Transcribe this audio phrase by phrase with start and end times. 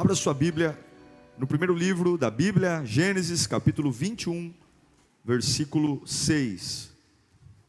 [0.00, 0.82] Abra sua Bíblia
[1.36, 4.54] no primeiro livro da Bíblia, Gênesis, capítulo 21,
[5.22, 6.90] versículo 6.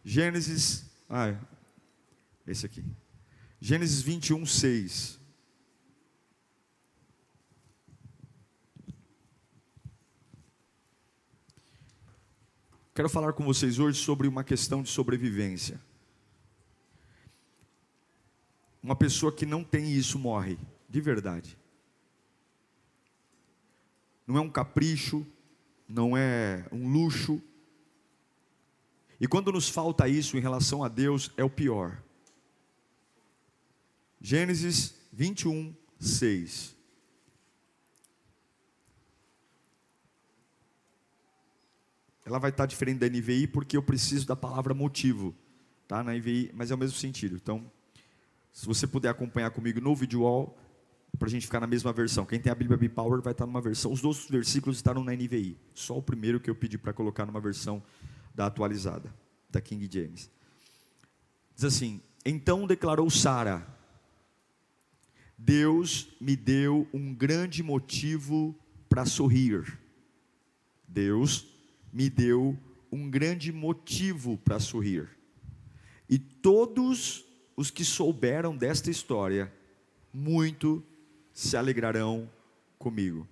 [0.02, 1.36] Gênesis, ah,
[2.48, 2.86] esse aqui.
[3.60, 5.20] Gênesis 21, 6.
[12.96, 15.82] Quero falar com vocês hoje sobre uma questão de sobrevivência.
[18.82, 20.58] Uma pessoa que não tem isso morre,
[20.90, 21.60] de verdade
[24.26, 25.26] não é um capricho,
[25.88, 27.42] não é um luxo.
[29.20, 32.02] E quando nos falta isso em relação a Deus, é o pior.
[34.20, 36.76] Gênesis 21, 6.
[42.24, 45.36] Ela vai estar diferente da NVI porque eu preciso da palavra motivo,
[45.88, 46.04] tá?
[46.04, 47.36] Na NVI, mas é o mesmo sentido.
[47.36, 47.70] Então,
[48.54, 50.22] se você puder acompanhar comigo no vídeo
[51.22, 52.26] para a gente ficar na mesma versão.
[52.26, 53.92] Quem tem a Bíblia B-Power vai estar numa versão.
[53.92, 55.56] Os dois versículos estarão na NVI.
[55.72, 57.84] Só o primeiro que eu pedi para colocar numa versão
[58.34, 59.14] da atualizada,
[59.48, 60.32] da King James.
[61.54, 63.68] Diz assim: Então declarou Sara:
[65.38, 68.56] Deus me deu um grande motivo
[68.90, 69.80] para sorrir.
[70.88, 71.46] Deus
[71.94, 72.58] me deu
[72.92, 75.08] um grande motivo para sorrir.
[76.10, 77.24] E todos
[77.56, 79.54] os que souberam desta história,
[80.12, 80.84] muito
[81.34, 82.30] se alegrarão
[82.78, 83.28] comigo.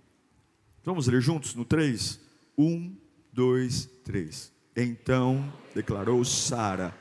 [0.83, 2.19] Vamos ler juntos no 3?
[2.58, 2.95] 1,
[3.33, 4.52] 2, 3.
[4.75, 6.95] Então declarou Sara: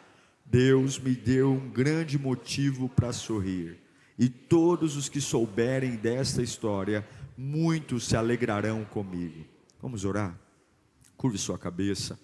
[0.44, 3.78] Deus me deu um grande motivo para sorrir,
[4.19, 9.44] e todos os que souberem desta história, muitos se alegrarão comigo.
[9.80, 10.38] Vamos orar?
[11.16, 12.19] Curve sua cabeça.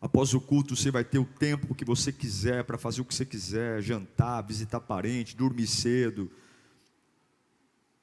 [0.00, 3.14] Após o culto, você vai ter o tempo que você quiser para fazer o que
[3.14, 6.30] você quiser, jantar, visitar parente, dormir cedo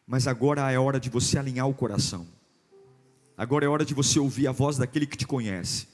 [0.08, 2.28] mas agora é hora de você alinhar o coração.
[3.38, 5.88] Agora é hora de você ouvir a voz daquele que te conhece.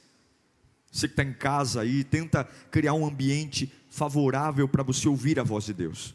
[0.92, 5.44] Você que está em casa aí, tenta criar um ambiente favorável para você ouvir a
[5.44, 6.14] voz de Deus.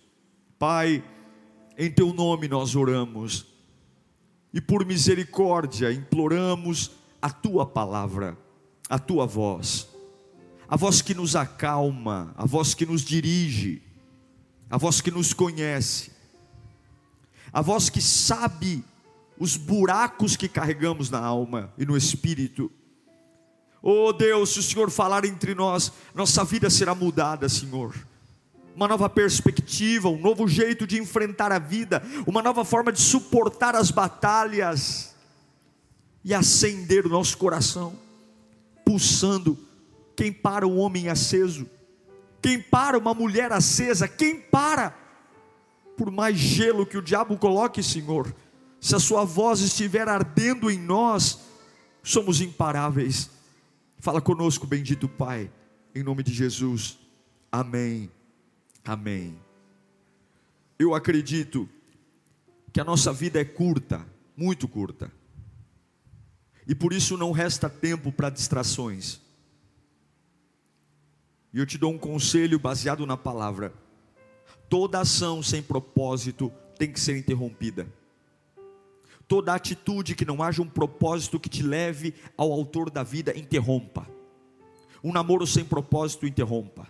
[0.59, 1.03] Pai,
[1.77, 3.47] em teu nome nós oramos,
[4.53, 8.37] e por misericórdia imploramos a tua palavra,
[8.89, 9.89] a tua voz,
[10.69, 13.83] a voz que nos acalma, a voz que nos dirige,
[14.71, 16.11] a voz que nos conhece,
[17.57, 18.85] a voz que sabe
[19.39, 22.71] os buracos que carregamos na alma e no espírito.
[23.81, 27.95] Oh Deus, se o Senhor falar entre nós, nossa vida será mudada, Senhor.
[28.75, 33.75] Uma nova perspectiva, um novo jeito de enfrentar a vida, uma nova forma de suportar
[33.75, 35.17] as batalhas
[36.23, 37.99] e acender o nosso coração,
[38.85, 39.59] pulsando.
[40.15, 41.67] Quem para um homem aceso?
[42.43, 44.07] Quem para uma mulher acesa?
[44.07, 45.06] Quem para?
[45.97, 48.35] Por mais gelo que o diabo coloque, Senhor,
[48.81, 51.41] se a Sua voz estiver ardendo em nós,
[52.03, 53.31] somos imparáveis.
[53.99, 55.51] Fala conosco, bendito Pai,
[55.95, 56.99] em nome de Jesus.
[57.51, 58.11] Amém.
[58.85, 59.39] Amém.
[60.79, 61.69] Eu acredito
[62.73, 65.11] que a nossa vida é curta, muito curta.
[66.67, 69.21] E por isso não resta tempo para distrações.
[71.53, 73.73] E eu te dou um conselho baseado na palavra
[74.69, 77.87] Toda ação sem propósito tem que ser interrompida.
[79.29, 84.07] Toda atitude que não haja um propósito que te leve ao autor da vida, interrompa.
[85.03, 86.89] Um namoro sem propósito, interrompa.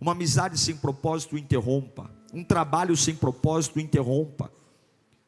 [0.00, 2.10] Uma amizade sem propósito, interrompa.
[2.32, 4.50] Um trabalho sem propósito, interrompa.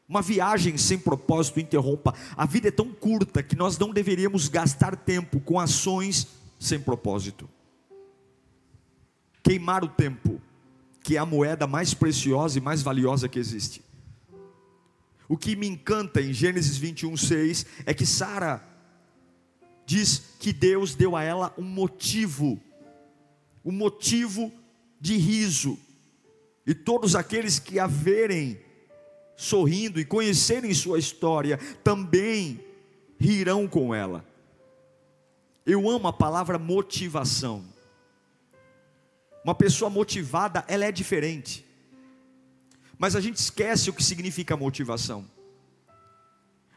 [0.09, 2.15] Uma viagem sem propósito, interrompa.
[2.37, 6.29] A vida é tão curta que nós não deveríamos gastar tempo com ações
[6.59, 7.49] sem propósito.
[9.43, 10.32] Queimar o tempo
[11.03, 13.83] que é a moeda mais preciosa e mais valiosa que existe.
[15.29, 18.63] O que me encanta em Gênesis 21, 6 é que Sara
[19.87, 22.61] diz que Deus deu a ela um motivo,
[23.65, 24.53] um motivo
[25.01, 25.79] de riso,
[26.67, 28.61] e todos aqueles que a verem
[29.37, 32.61] sorrindo e conhecerem sua história também
[33.19, 34.25] rirão com ela.
[35.65, 37.72] Eu amo a palavra motivação.
[39.45, 41.65] Uma pessoa motivada, ela é diferente.
[42.99, 45.27] Mas a gente esquece o que significa motivação.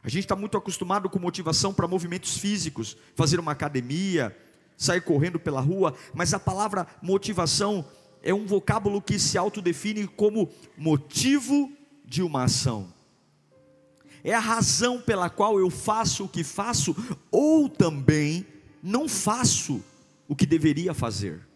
[0.02, 4.36] A gente está muito acostumado com motivação para movimentos físicos, fazer uma academia,
[4.78, 7.86] sair correndo pela rua, mas a palavra motivação
[8.22, 11.72] é um vocábulo que se autodefine como motivo
[12.04, 12.94] de uma ação.
[14.24, 16.96] É a razão pela qual eu faço o que faço,
[17.32, 18.46] ou também
[18.82, 19.84] não faço
[20.28, 21.48] o que deveria fazer.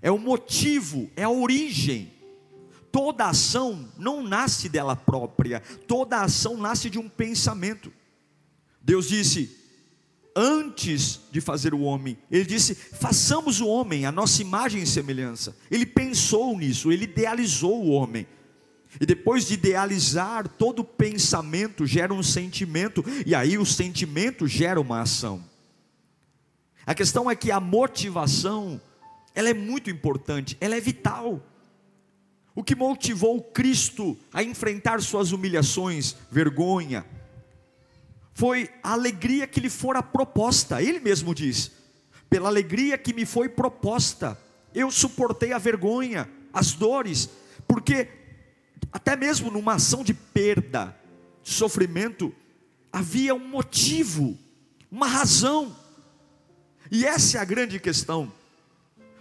[0.00, 2.16] É o motivo, é a origem
[2.96, 7.92] Toda ação não nasce dela própria, toda ação nasce de um pensamento.
[8.80, 9.54] Deus disse,
[10.34, 15.54] antes de fazer o homem, Ele disse: façamos o homem, a nossa imagem e semelhança.
[15.70, 18.26] Ele pensou nisso, ele idealizou o homem.
[18.98, 25.02] E depois de idealizar, todo pensamento gera um sentimento, e aí o sentimento gera uma
[25.02, 25.44] ação.
[26.86, 28.80] A questão é que a motivação,
[29.36, 31.44] ela é muito importante, ela é vital.
[32.54, 37.04] O que motivou Cristo a enfrentar suas humilhações, vergonha,
[38.32, 40.82] foi a alegria que lhe fora proposta.
[40.82, 41.70] Ele mesmo diz:
[42.30, 44.40] pela alegria que me foi proposta,
[44.74, 47.28] eu suportei a vergonha, as dores,
[47.68, 48.08] porque
[48.90, 50.96] até mesmo numa ação de perda,
[51.42, 52.34] de sofrimento,
[52.90, 54.34] havia um motivo,
[54.90, 55.76] uma razão.
[56.90, 58.32] E essa é a grande questão.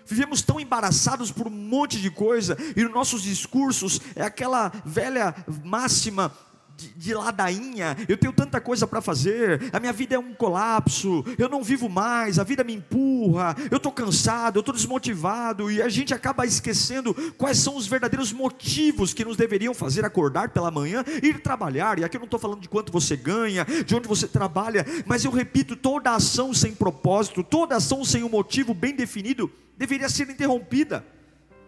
[0.06, 5.36] Vivemos tão embaraçados por um monte de coisa, e nos nossos discursos é aquela velha
[5.64, 6.32] máxima
[6.78, 11.24] de, de ladainha, eu tenho tanta coisa para fazer, a minha vida é um colapso,
[11.38, 15.82] eu não vivo mais, a vida me empurra, eu estou cansado, eu estou desmotivado, e
[15.82, 20.70] a gente acaba esquecendo quais são os verdadeiros motivos que nos deveriam fazer acordar pela
[20.70, 22.00] manhã ir trabalhar.
[22.00, 25.24] E aqui eu não estou falando de quanto você ganha, de onde você trabalha, mas
[25.24, 30.30] eu repito: toda ação sem propósito, toda ação sem um motivo bem definido, deveria ser
[30.30, 31.06] interrompida,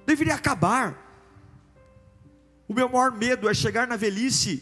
[0.06, 1.06] deveria acabar.
[2.68, 4.62] O meu maior medo é chegar na velhice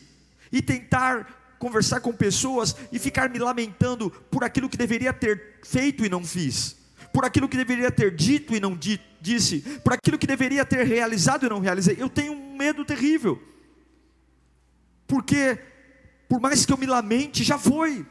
[0.52, 6.06] e tentar conversar com pessoas e ficar me lamentando por aquilo que deveria ter feito
[6.06, 6.76] e não fiz,
[7.14, 10.86] por aquilo que deveria ter dito e não di disse, por aquilo que deveria ter
[10.86, 11.96] realizado e não realizei.
[12.00, 13.42] Eu tenho um medo terrível,
[15.08, 15.58] porque
[16.28, 18.06] por mais que eu me lamente, já foi.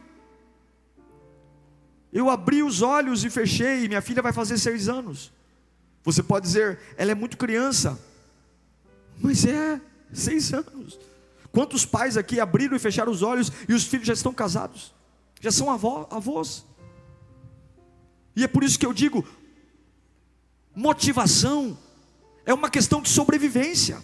[2.12, 5.32] Eu abri os olhos e fechei, minha filha vai fazer seis anos.
[6.04, 7.98] Você pode dizer, ela é muito criança,
[9.20, 9.80] mas é
[10.12, 10.98] seis anos.
[11.54, 14.92] Quantos pais aqui abriram e fecharam os olhos e os filhos já estão casados,
[15.40, 16.66] já são avó, avós.
[18.34, 19.24] E é por isso que eu digo:
[20.74, 21.78] motivação
[22.44, 24.02] é uma questão de sobrevivência.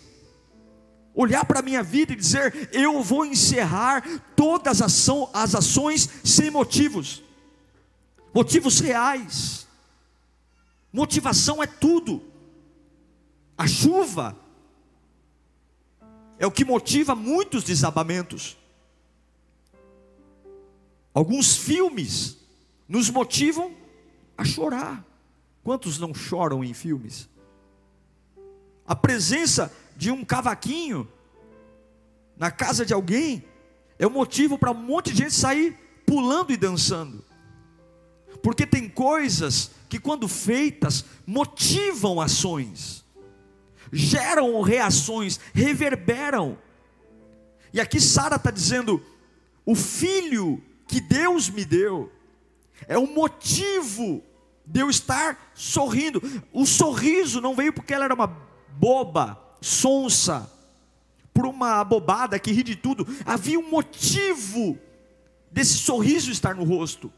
[1.13, 4.05] Olhar para a minha vida e dizer, eu vou encerrar
[4.37, 7.21] todas as, ações sem motivos
[8.33, 9.67] motivos reais.
[10.93, 12.23] Motivação é tudo.
[13.59, 14.37] A chuva
[16.41, 18.57] é o que motiva muitos desabamentos.
[21.13, 22.39] Alguns filmes
[22.89, 23.77] nos motivam
[24.39, 25.05] a chorar.
[25.63, 27.29] Quantos não choram em filmes?
[28.87, 31.07] A presença de um cavaquinho
[32.39, 33.45] na casa de alguém
[33.99, 35.77] é o motivo para um monte de gente sair
[36.07, 37.23] pulando e dançando.
[38.43, 43.00] Porque tem coisas que, quando feitas, motivam ações,
[43.93, 46.59] geram reações, reverberam.
[47.73, 49.03] E aqui Sara está dizendo:
[49.65, 52.11] o filho que Deus me deu
[52.87, 54.23] é o motivo
[54.67, 56.23] de eu estar sorrindo.
[56.53, 58.27] O sorriso não veio porque ela era uma
[58.79, 60.51] boba, sonsa,
[61.35, 63.07] por uma bobada que ri de tudo.
[63.25, 64.79] Havia um motivo
[65.51, 67.13] desse sorriso estar no rosto.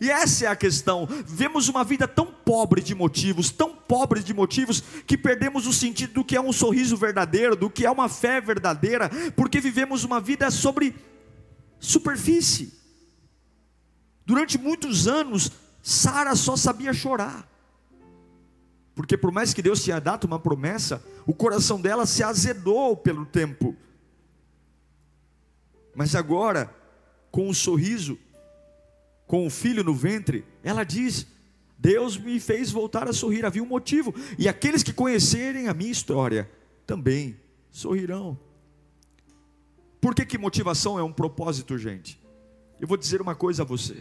[0.00, 1.06] E essa é a questão.
[1.26, 6.14] Vemos uma vida tão pobre de motivos, tão pobre de motivos, que perdemos o sentido
[6.14, 10.20] do que é um sorriso verdadeiro, do que é uma fé verdadeira, porque vivemos uma
[10.20, 10.94] vida sobre
[11.78, 12.72] superfície.
[14.26, 17.48] Durante muitos anos, Sara só sabia chorar.
[18.94, 23.26] Porque por mais que Deus tinha dado uma promessa, o coração dela se azedou pelo
[23.26, 23.76] tempo.
[25.94, 26.74] Mas agora,
[27.30, 28.18] com o um sorriso,
[29.26, 31.26] com o filho no ventre, ela diz:
[31.78, 35.90] Deus me fez voltar a sorrir, havia um motivo, e aqueles que conhecerem a minha
[35.90, 36.50] história
[36.86, 37.36] também
[37.70, 38.38] sorrirão.
[40.00, 42.20] Por que, que motivação é um propósito, gente?
[42.78, 43.96] Eu vou dizer uma coisa a você.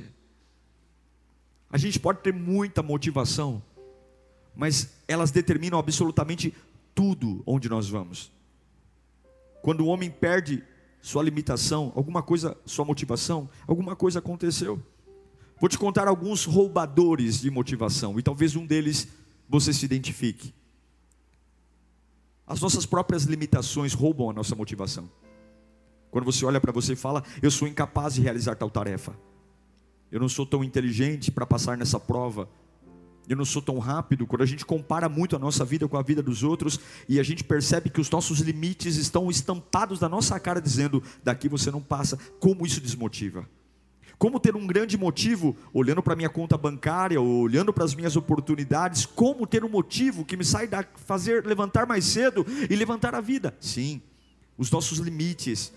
[1.69, 3.63] A gente pode ter muita motivação,
[4.55, 6.53] mas elas determinam absolutamente
[6.93, 8.31] tudo onde nós vamos.
[9.61, 10.63] Quando o homem perde
[11.01, 14.81] sua limitação, alguma coisa, sua motivação, alguma coisa aconteceu.
[15.63, 19.07] Vou te contar alguns roubadores de motivação, e talvez um deles
[19.47, 20.53] você se identifique.
[22.45, 25.09] As nossas próprias limitações roubam a nossa motivação.
[26.11, 29.17] Quando você olha para você e fala, eu sou incapaz de realizar tal tarefa.
[30.11, 32.49] Eu não sou tão inteligente para passar nessa prova.
[33.29, 34.27] Eu não sou tão rápido.
[34.27, 36.77] Quando a gente compara muito a nossa vida com a vida dos outros
[37.07, 41.47] e a gente percebe que os nossos limites estão estampados na nossa cara, dizendo: daqui
[41.47, 42.17] você não passa.
[42.37, 43.47] Como isso desmotiva?
[44.17, 49.05] Como ter um grande motivo, olhando para minha conta bancária, olhando para as minhas oportunidades,
[49.05, 53.21] como ter um motivo que me sai da fazer levantar mais cedo e levantar a
[53.21, 53.55] vida?
[53.59, 54.01] Sim,
[54.57, 55.73] os nossos limites,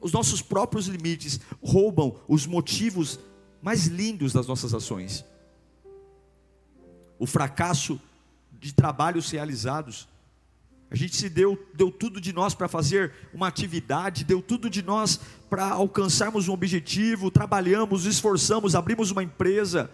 [0.00, 3.20] os nossos próprios limites roubam os motivos
[3.62, 5.24] mais lindos das nossas ações.
[7.18, 8.00] O fracasso
[8.52, 10.08] de trabalhos realizados,
[10.94, 14.80] a gente se deu, deu tudo de nós para fazer uma atividade, deu tudo de
[14.80, 15.18] nós
[15.50, 19.90] para alcançarmos um objetivo, trabalhamos, esforçamos, abrimos uma empresa,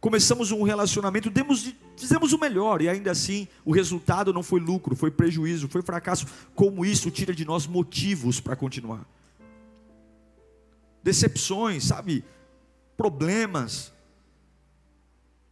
[0.00, 4.94] começamos um relacionamento, demos, fizemos o melhor e ainda assim o resultado não foi lucro,
[4.94, 6.28] foi prejuízo, foi fracasso.
[6.54, 9.04] Como isso tira de nós motivos para continuar?
[11.02, 12.24] Decepções, sabe?
[12.96, 13.92] Problemas,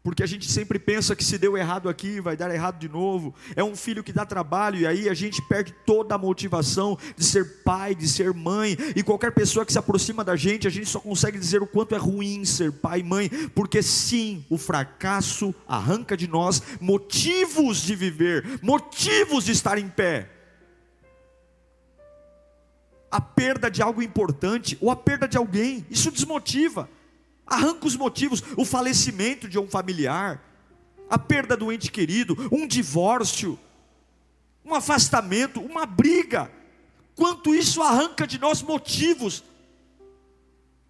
[0.04, 3.34] porque a gente sempre pensa que se deu errado aqui, vai dar errado de novo.
[3.56, 7.25] É um filho que dá trabalho e aí a gente perde toda a motivação de
[7.25, 8.76] ser pai, de ser mãe.
[8.94, 11.94] E qualquer pessoa que se aproxima da gente, a gente só consegue dizer o quanto
[11.94, 17.96] é ruim ser pai e mãe, porque sim, o fracasso arranca de nós motivos de
[17.96, 20.28] viver, motivos de estar em pé.
[23.11, 26.90] A perda de algo importante ou a perda de alguém, isso desmotiva.
[27.46, 30.42] Arranca os motivos, o falecimento de um familiar,
[31.08, 33.58] a perda do ente querido, um divórcio,
[34.64, 36.50] um afastamento, uma briga.
[37.14, 39.44] Quanto isso arranca de nós motivos.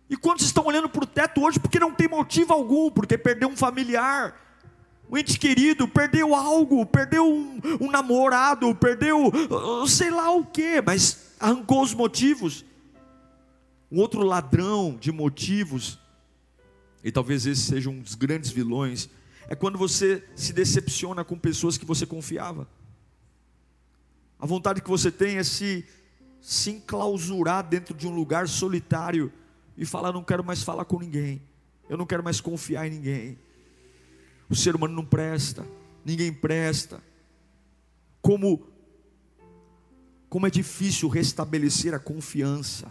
[0.09, 3.49] E quantos estão olhando para o teto hoje porque não tem motivo algum, porque perdeu
[3.49, 4.41] um familiar,
[5.11, 10.81] um ente querido, perdeu algo, perdeu um, um namorado, perdeu uh, sei lá o que,
[10.81, 12.65] mas arrancou os motivos.
[13.91, 15.99] Um outro ladrão de motivos
[17.05, 19.11] e talvez esse seja um dos grandes vilões,
[19.47, 22.67] é quando você se decepciona com pessoas que você confiava.
[24.39, 25.87] A vontade que você tem é se,
[26.41, 29.31] se enclausurar dentro de um lugar solitário
[29.77, 31.43] e falar: não quero mais falar com ninguém,
[31.91, 33.39] eu não quero mais confiar em ninguém.
[34.49, 35.67] O ser humano não presta,
[36.07, 37.03] ninguém presta.
[38.23, 38.67] Como,
[40.31, 42.91] como é difícil restabelecer a confiança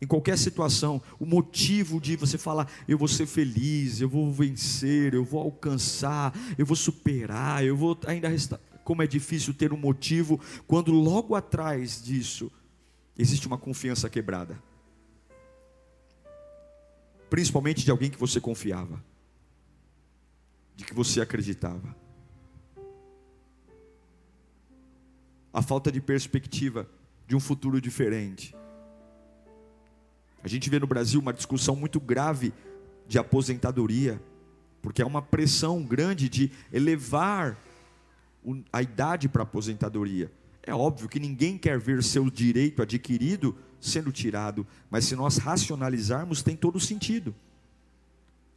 [0.00, 5.12] em qualquer situação, o motivo de você falar, eu vou ser feliz, eu vou vencer,
[5.12, 8.58] eu vou alcançar, eu vou superar, eu vou ainda restar.
[8.82, 12.50] Como é difícil ter um motivo quando logo atrás disso
[13.16, 14.60] existe uma confiança quebrada.
[17.28, 19.04] Principalmente de alguém que você confiava,
[20.74, 21.94] de que você acreditava.
[25.52, 26.88] A falta de perspectiva
[27.28, 28.54] de um futuro diferente
[30.42, 32.52] a gente vê no Brasil uma discussão muito grave
[33.06, 34.20] de aposentadoria,
[34.80, 37.58] porque há uma pressão grande de elevar
[38.72, 40.32] a idade para a aposentadoria.
[40.62, 46.42] É óbvio que ninguém quer ver seu direito adquirido sendo tirado, mas se nós racionalizarmos,
[46.42, 47.34] tem todo sentido.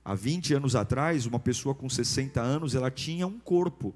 [0.04, 3.94] Há 20 anos atrás, uma pessoa com 60 anos, ela tinha um corpo,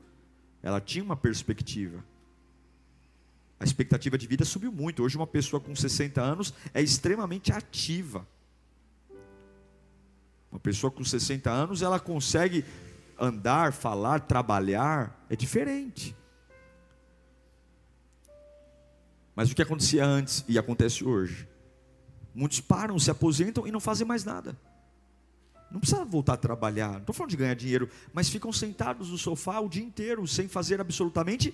[0.64, 2.04] ela tinha uma perspectiva
[3.60, 5.04] a expectativa de vida subiu muito.
[5.04, 8.28] Hoje, uma pessoa com 60 anos é extremamente ativa.
[10.52, 12.64] Uma pessoa com 60 anos, ela consegue
[13.20, 16.16] andar, falar, trabalhar, é diferente.
[19.36, 21.48] Mas o que acontecia antes e acontece hoje?
[22.34, 24.56] Muitos param, se aposentam e não fazem mais nada.
[25.72, 29.18] Não precisa voltar a trabalhar, não estou falando de ganhar dinheiro, mas ficam sentados no
[29.18, 31.54] sofá o dia inteiro, sem fazer absolutamente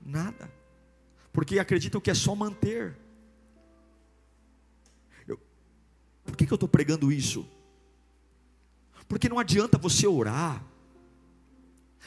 [0.00, 0.59] nada
[1.32, 2.96] porque acreditam que é só manter.
[5.26, 5.38] Eu,
[6.24, 7.46] por que, que eu estou pregando isso?
[9.08, 10.64] Porque não adianta você orar,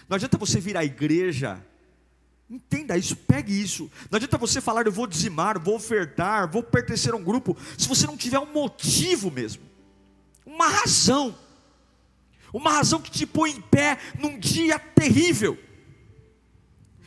[0.08, 1.64] não adianta você vir à igreja,
[2.50, 3.92] entenda isso, pegue isso.
[4.10, 7.88] Não adianta você falar, eu vou dizimar, vou ofertar, vou pertencer a um grupo, se
[7.88, 9.64] você não tiver um motivo mesmo,
[10.46, 11.36] uma razão,
[12.54, 15.58] uma razão que te põe em pé num dia terrível.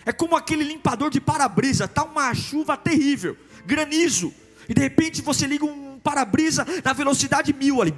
[0.06, 3.36] É como aquele limpador de para-brisa, tá uma chuva terrível,
[3.66, 4.32] granizo,
[4.68, 7.92] e de repente você liga um para-brisa na velocidade mil ali,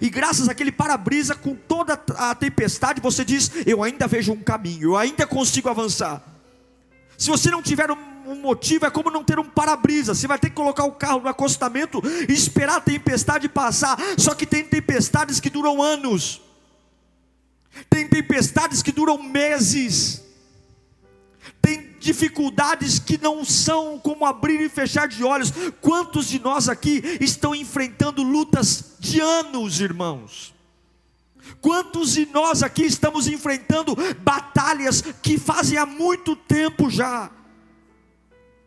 [0.00, 4.90] e graças àquele para-brisa, com toda a tempestade, você diz: Eu ainda vejo um caminho,
[4.90, 6.22] eu ainda consigo avançar.
[7.18, 10.14] Se você não tiver um motivo, é como não ter um para-brisa.
[10.14, 13.98] Você vai ter que colocar o carro no acostamento e esperar a tempestade passar.
[14.16, 16.40] Só que tem tempestades que duram anos,
[17.90, 20.22] tem tempestades que duram meses.
[21.62, 25.52] Tem dificuldades que não são como abrir e fechar de olhos.
[25.80, 30.52] Quantos de nós aqui estão enfrentando lutas de anos, irmãos?
[31.60, 37.30] Quantos de nós aqui estamos enfrentando batalhas que fazem há muito tempo já?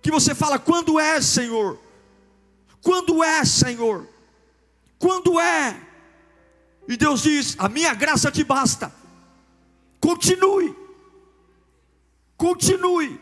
[0.02, 1.78] Que você fala, quando é, Senhor?
[2.82, 4.08] Quando é, Senhor?
[4.98, 5.82] Quando é?
[6.88, 8.94] E Deus diz: A minha graça te basta.
[10.00, 10.85] Continue.
[12.38, 13.20] Continue.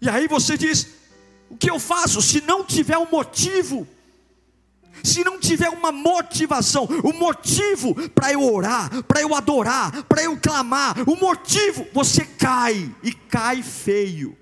[0.00, 0.86] E aí você diz:
[1.50, 3.86] O que eu faço se não tiver um motivo?
[5.02, 10.22] Se não tiver uma motivação, o um motivo para eu orar, para eu adorar, para
[10.22, 14.36] eu clamar, o um motivo, você cai e cai feio.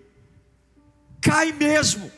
[1.20, 2.10] Cai mesmo.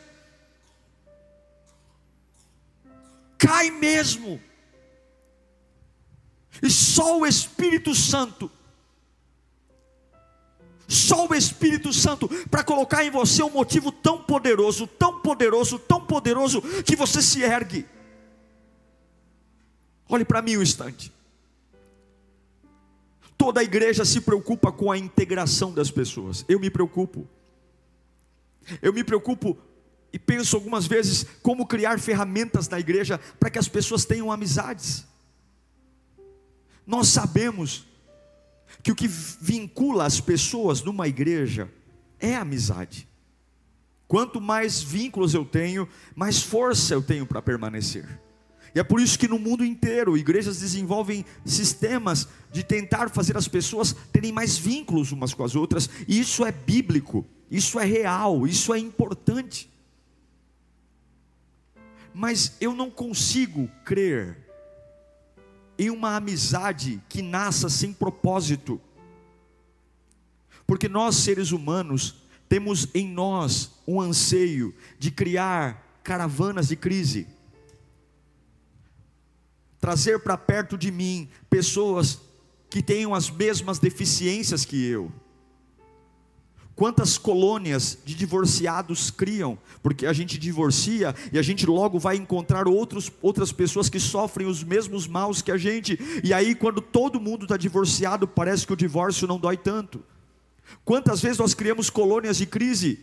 [3.39, 4.41] Cai mesmo.
[6.63, 8.51] E só o Espírito Santo,
[10.89, 16.05] só o Espírito Santo, para colocar em você um motivo tão poderoso, tão poderoso, tão
[16.05, 17.87] poderoso, que você se ergue.
[20.09, 21.13] Olhe para mim um instante.
[23.37, 26.45] Toda a igreja se preocupa com a integração das pessoas.
[26.49, 27.27] Eu me preocupo.
[28.81, 29.59] Eu me preocupo
[30.13, 35.05] e penso algumas vezes como criar ferramentas na igreja para que as pessoas tenham amizades.
[36.87, 37.85] Nós sabemos
[38.83, 41.71] que o que vincula as pessoas numa igreja
[42.21, 43.09] é a amizade.
[44.09, 48.07] Quanto mais vínculos eu tenho, mais força eu tenho para permanecer.
[48.75, 53.49] E é por isso que no mundo inteiro igrejas desenvolvem sistemas de tentar fazer as
[53.49, 58.47] pessoas terem mais vínculos umas com as outras, e isso é bíblico, isso é real,
[58.47, 59.71] isso é importante.
[62.15, 64.46] Mas eu não consigo crer
[65.79, 68.81] em uma amizade que nasça sem propósito.
[70.67, 72.17] Porque nós, seres humanos,
[72.49, 77.27] temos em nós um anseio de criar caravanas de crise,
[79.81, 82.21] trazer para perto de mim pessoas
[82.71, 85.13] que tenham as mesmas deficiências que eu.
[86.77, 89.59] Quantas colônias de divorciados criam?
[89.83, 94.47] Porque a gente divorcia e a gente logo vai encontrar outros, outras pessoas que sofrem
[94.47, 95.99] os mesmos maus que a gente.
[96.23, 100.05] E aí, quando todo mundo está divorciado, parece que o divórcio não dói tanto.
[100.85, 103.01] Quantas vezes nós criamos colônias de crise?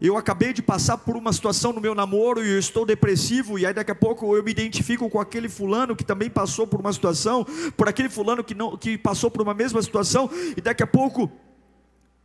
[0.00, 3.66] Eu acabei de passar por uma situação no meu namoro e eu estou depressivo, e
[3.66, 6.90] aí daqui a pouco eu me identifico com aquele fulano que também passou por uma
[6.90, 7.46] situação,
[7.76, 11.30] por aquele fulano que, não, que passou por uma mesma situação, e daqui a pouco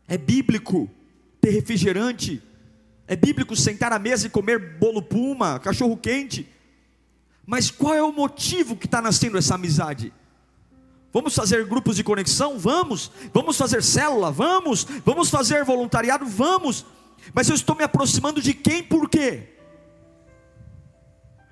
[0.07, 0.89] é bíblico
[1.41, 2.41] ter refrigerante.
[3.07, 6.47] É bíblico sentar à mesa e comer bolo puma, cachorro quente.
[7.45, 10.11] Mas qual é o motivo que está nascendo essa amizade?
[11.13, 12.57] Vamos fazer grupos de conexão?
[12.57, 13.11] Vamos.
[13.33, 14.31] Vamos fazer célula?
[14.31, 14.85] Vamos.
[15.05, 16.25] Vamos fazer voluntariado?
[16.25, 16.85] Vamos.
[17.33, 19.49] Mas eu estou me aproximando de quem por quê?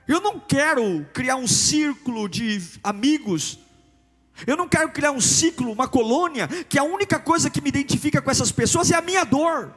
[0.07, 3.59] Eu não quero criar um círculo de amigos
[4.47, 8.21] eu não quero criar um ciclo, uma colônia, que a única coisa que me identifica
[8.21, 9.73] com essas pessoas é a minha dor.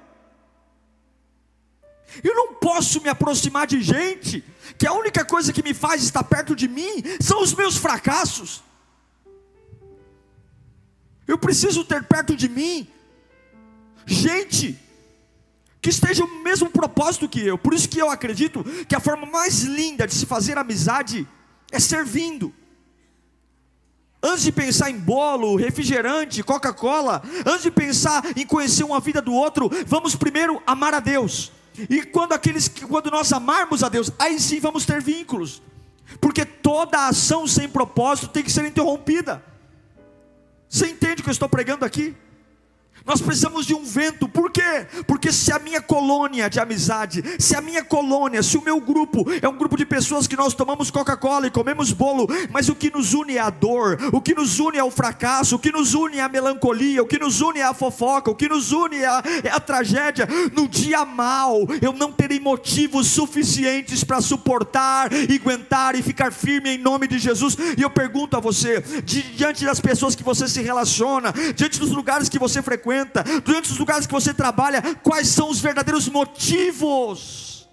[2.23, 4.43] Eu não posso me aproximar de gente
[4.79, 8.63] que a única coisa que me faz estar perto de mim são os meus fracassos.
[11.27, 12.89] Eu preciso ter perto de mim
[14.07, 14.79] gente
[15.83, 17.59] que esteja no mesmo propósito que eu.
[17.59, 21.29] Por isso que eu acredito que a forma mais linda de se fazer amizade
[21.71, 22.55] é servindo.
[24.23, 29.33] Antes de pensar em bolo, refrigerante, Coca-Cola, antes de pensar em conhecer uma vida do
[29.33, 31.53] outro, vamos primeiro amar a Deus.
[31.91, 35.63] E quando aqueles quando nós amarmos a Deus, aí sim vamos ter vínculos.
[36.21, 39.45] Porque toda ação sem propósito tem que ser interrompida.
[40.69, 42.17] Você entende o que eu estou pregando aqui?
[43.07, 44.85] Nós precisamos de um vento, por quê?
[45.07, 49.25] Porque se a minha colônia de amizade, se a minha colônia, se o meu grupo
[49.41, 52.91] é um grupo de pessoas que nós tomamos Coca-Cola e comemos bolo, mas o que
[52.91, 55.95] nos une é a dor, o que nos une é o fracasso, o que nos
[55.95, 58.97] une é a melancolia, o que nos une é a fofoca, o que nos une
[58.97, 60.27] é a, é a tragédia.
[60.53, 66.71] No dia mal, eu não terei motivos suficientes para suportar e aguentar e ficar firme
[66.71, 67.57] em nome de Jesus.
[67.79, 72.29] E eu pergunto a você, diante das pessoas que você se relaciona, diante dos lugares
[72.29, 77.69] que você frequenta, frequenta, durante os lugares que você trabalha, quais são os verdadeiros motivos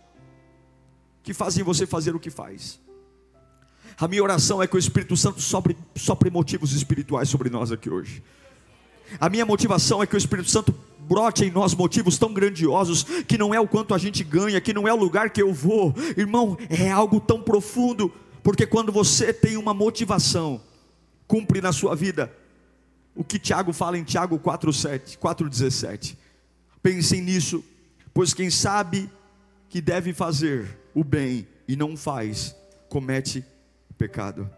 [1.22, 2.80] que fazem você fazer o que faz.
[3.98, 7.90] A minha oração é que o Espírito Santo sopre, sopre motivos espirituais sobre nós aqui
[7.90, 8.22] hoje.
[9.20, 13.38] A minha motivação é que o Espírito Santo brote em nós motivos tão grandiosos que
[13.38, 15.94] não é o quanto a gente ganha, que não é o lugar que eu vou,
[16.18, 20.62] irmão, é algo tão profundo, porque quando você tem uma motivação,
[21.28, 22.34] cumpre na sua vida,
[23.16, 26.18] o que Tiago fala em Tiago 4:7, 4:17.
[26.82, 27.64] Pensem nisso,
[28.14, 29.10] pois quem sabe
[29.70, 32.56] que deve fazer o bem e não faz,
[32.90, 33.44] comete
[33.98, 34.50] pecado.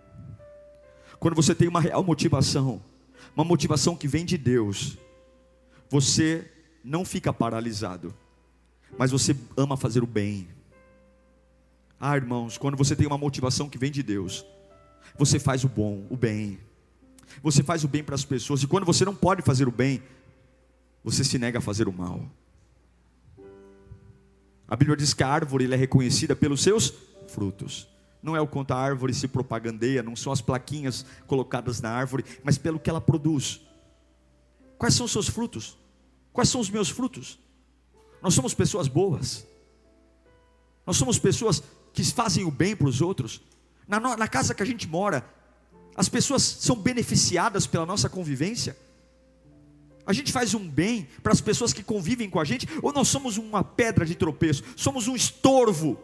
[1.20, 2.82] Quando você tem uma real motivação,
[3.36, 4.98] uma motivação que vem de Deus,
[5.90, 6.52] você
[6.84, 8.14] não fica paralisado,
[8.98, 10.48] mas você ama fazer o bem.
[12.00, 14.46] Ah, irmãos, quando você tem uma motivação que vem de Deus,
[15.18, 16.60] você faz o bom, o bem.
[17.42, 20.02] Você faz o bem para as pessoas, e quando você não pode fazer o bem,
[21.04, 22.26] você se nega a fazer o mal.
[24.68, 26.94] A Bíblia diz que a árvore é reconhecida pelos seus
[27.28, 27.88] frutos.
[28.22, 32.26] Não é o quanto a árvore se propagandeia, não são as plaquinhas colocadas na árvore,
[32.44, 33.62] mas pelo que ela produz.
[34.80, 35.78] Quais são os seus frutos?
[36.34, 37.40] Quais são os meus frutos?
[38.22, 39.46] Nós somos pessoas boas.
[40.86, 41.62] Nós somos pessoas
[41.94, 43.42] que fazem o bem para os outros.
[43.88, 45.24] Na, na casa que a gente mora,
[45.96, 48.76] as pessoas são beneficiadas pela nossa convivência.
[50.06, 53.08] A gente faz um bem para as pessoas que convivem com a gente, ou nós
[53.08, 56.00] somos uma pedra de tropeço, somos um estorvo.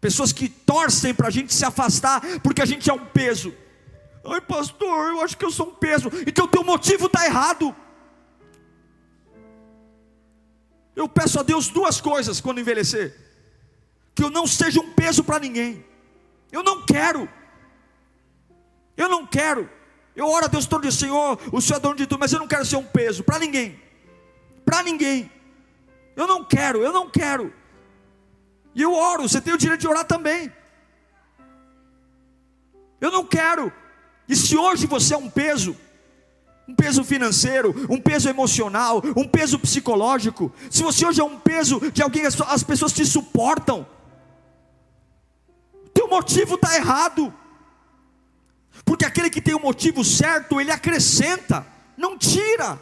[0.00, 3.54] Pessoas que torcem para a gente se afastar, porque a gente é um peso.
[4.24, 6.10] Ai, pastor, eu acho que eu sou um peso.
[6.26, 7.74] Então o teu motivo está errado.
[10.94, 13.16] Eu peço a Deus duas coisas quando envelhecer:
[14.14, 15.84] que eu não seja um peso para ninguém.
[16.52, 17.28] Eu não quero.
[18.96, 19.68] Eu não quero.
[20.14, 22.38] Eu oro a Deus todo dia, Senhor, o Senhor é dono de tudo, mas eu
[22.38, 23.80] não quero ser um peso para ninguém.
[24.64, 25.30] Para ninguém.
[26.14, 27.52] Eu não quero, eu não quero.
[28.74, 30.52] E eu oro, você tem o direito de orar também.
[33.00, 33.72] Eu não quero.
[34.28, 35.76] E se hoje você é um peso,
[36.68, 41.90] um peso financeiro, um peso emocional, um peso psicológico, se você hoje é um peso
[41.90, 43.86] de alguém, as pessoas te suportam,
[45.92, 47.34] teu motivo está errado,
[49.22, 51.64] aquele que tem o motivo certo, ele acrescenta,
[51.96, 52.78] não tira.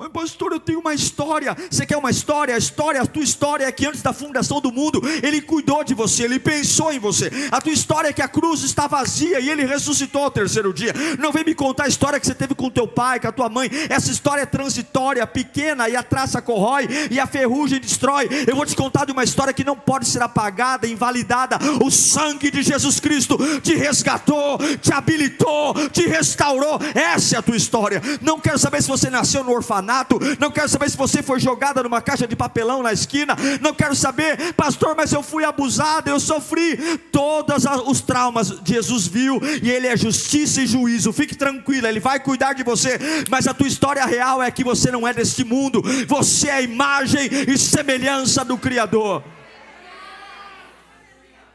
[0.00, 1.54] Mas pastor, eu tenho uma história.
[1.70, 2.54] Você quer uma história?
[2.54, 5.92] A história, a tua história é que antes da fundação do mundo, ele cuidou de
[5.92, 7.30] você, ele pensou em você.
[7.52, 10.94] A tua história é que a cruz está vazia e ele ressuscitou ao terceiro dia.
[11.18, 13.50] Não vem me contar a história que você teve com teu pai, com a tua
[13.50, 13.68] mãe.
[13.90, 18.26] Essa história é transitória, pequena e a traça corrói e a ferrugem destrói.
[18.46, 21.58] Eu vou te contar de uma história que não pode ser apagada, invalidada.
[21.84, 26.80] O sangue de Jesus Cristo te resgatou, te habilitou, te restaurou.
[26.94, 28.00] Essa é a tua história.
[28.22, 31.40] Não quero saber se você nasceu no orfanato orfanato, não quero saber se você foi
[31.40, 36.08] jogada numa caixa de papelão na esquina, não quero saber, pastor, mas eu fui abusado,
[36.08, 36.76] eu sofri
[37.10, 38.60] todos os traumas.
[38.64, 41.12] Jesus viu e Ele é justiça e juízo.
[41.12, 42.98] Fique tranquila, Ele vai cuidar de você,
[43.28, 46.62] mas a tua história real é que você não é deste mundo, você é a
[46.62, 49.22] imagem e semelhança do Criador.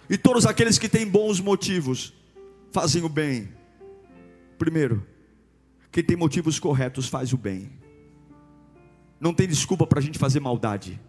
[0.10, 2.14] E todos aqueles que têm bons motivos
[2.72, 3.50] fazem o bem.
[4.58, 5.06] Primeiro,
[5.92, 7.85] quem tem motivos corretos faz o bem.
[9.20, 11.00] Não tem desculpa para a gente fazer maldade.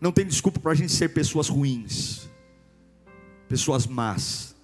[0.00, 2.28] Não tem desculpa para a gente ser pessoas ruins,
[3.48, 4.56] pessoas más,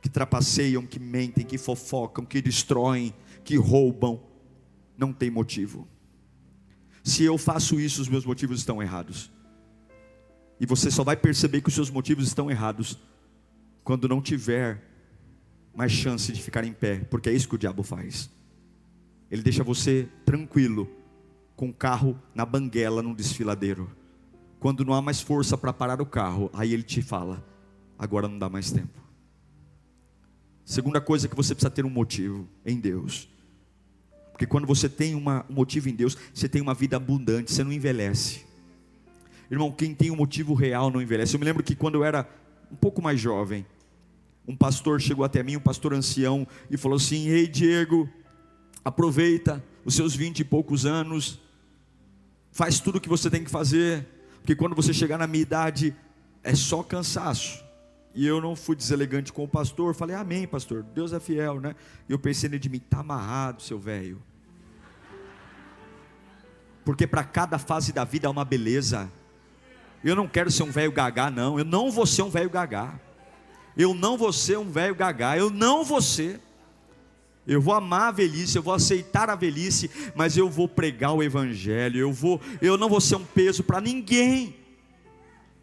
[0.00, 3.12] que trapaceiam, que mentem, que fofocam, que destroem,
[3.44, 4.22] que roubam.
[4.96, 5.86] Não tem motivo.
[7.04, 9.30] Se eu faço isso, os meus motivos estão errados.
[10.58, 12.98] E você só vai perceber que os seus motivos estão errados
[13.84, 14.82] quando não tiver
[15.74, 18.30] mais chance de ficar em pé, porque é isso que o diabo faz.
[19.30, 20.88] Ele deixa você tranquilo,
[21.56, 23.90] com o carro na banguela num desfiladeiro.
[24.60, 27.44] Quando não há mais força para parar o carro, aí ele te fala:
[27.98, 29.00] agora não dá mais tempo.
[30.64, 33.28] Segunda coisa é que você precisa ter um motivo em Deus.
[34.32, 37.64] Porque quando você tem uma, um motivo em Deus, você tem uma vida abundante, você
[37.64, 38.44] não envelhece.
[39.50, 41.34] Irmão, quem tem um motivo real não envelhece.
[41.34, 42.28] Eu me lembro que quando eu era
[42.70, 43.64] um pouco mais jovem,
[44.46, 48.08] um pastor chegou até mim, um pastor ancião, e falou assim: Ei, Diego,
[48.84, 51.40] aproveita os seus vinte e poucos anos,
[52.56, 54.06] faz tudo o que você tem que fazer,
[54.38, 55.94] porque quando você chegar na minha idade,
[56.42, 57.62] é só cansaço.
[58.14, 61.76] E eu não fui deselegante com o pastor, falei, amém, pastor, Deus é fiel, né?
[62.08, 64.22] E eu pensei nele de mim, tá amarrado, seu velho.
[66.82, 69.12] Porque para cada fase da vida há uma beleza.
[70.02, 71.58] Eu não quero ser um velho gagá, não.
[71.58, 72.98] Eu não vou ser um velho gagá.
[73.76, 75.36] Eu não vou ser um velho gagá.
[75.36, 76.40] Eu não vou ser.
[77.46, 81.22] Eu vou amar a velhice, eu vou aceitar a velhice, mas eu vou pregar o
[81.22, 84.56] evangelho, eu vou, eu não vou ser um peso para ninguém.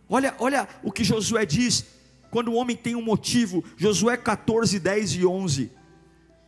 [0.07, 1.85] Olha, olha o que Josué diz,
[2.31, 5.71] quando o homem tem um motivo, Josué 14, 10 e 11.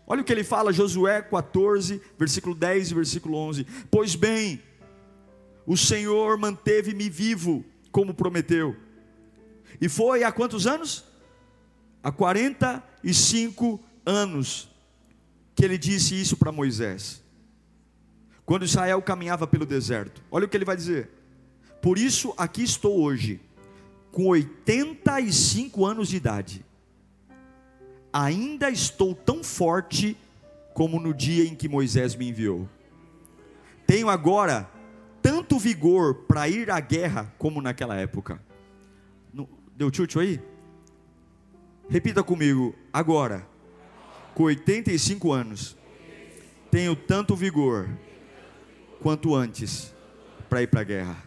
[0.07, 3.67] Olha o que ele fala, Josué 14, versículo 10 e versículo 11.
[3.91, 4.61] Pois bem,
[5.65, 8.75] o Senhor manteve-me vivo, como prometeu.
[9.81, 11.03] E foi há quantos anos?
[12.01, 14.74] Há 45 anos
[15.55, 17.23] que ele disse isso para Moisés.
[18.45, 20.21] Quando Israel caminhava pelo deserto.
[20.29, 21.09] Olha o que ele vai dizer.
[21.81, 23.39] Por isso aqui estou hoje,
[24.11, 26.65] com 85 anos de idade.
[28.11, 30.17] Ainda estou tão forte
[30.73, 32.67] como no dia em que Moisés me enviou.
[33.87, 34.69] Tenho agora
[35.21, 38.39] tanto vigor para ir à guerra como naquela época.
[39.75, 40.39] Deu tchutchu aí?
[41.89, 43.45] Repita comigo, agora,
[44.35, 45.77] com 85 anos,
[46.69, 47.89] tenho tanto vigor
[49.01, 49.95] quanto antes
[50.49, 51.23] para ir para a guerra.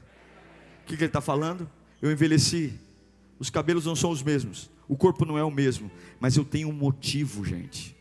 [0.82, 1.68] O que, que ele está falando?
[2.02, 2.78] Eu envelheci,
[3.38, 5.90] os cabelos não são os mesmos, o corpo não é o mesmo,
[6.20, 7.96] mas eu tenho um motivo, gente.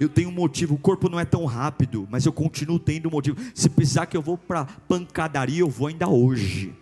[0.00, 3.12] Eu tenho um motivo, o corpo não é tão rápido, mas eu continuo tendo um
[3.12, 3.36] motivo.
[3.54, 6.72] Se precisar que eu vou para pancadaria, eu vou ainda hoje.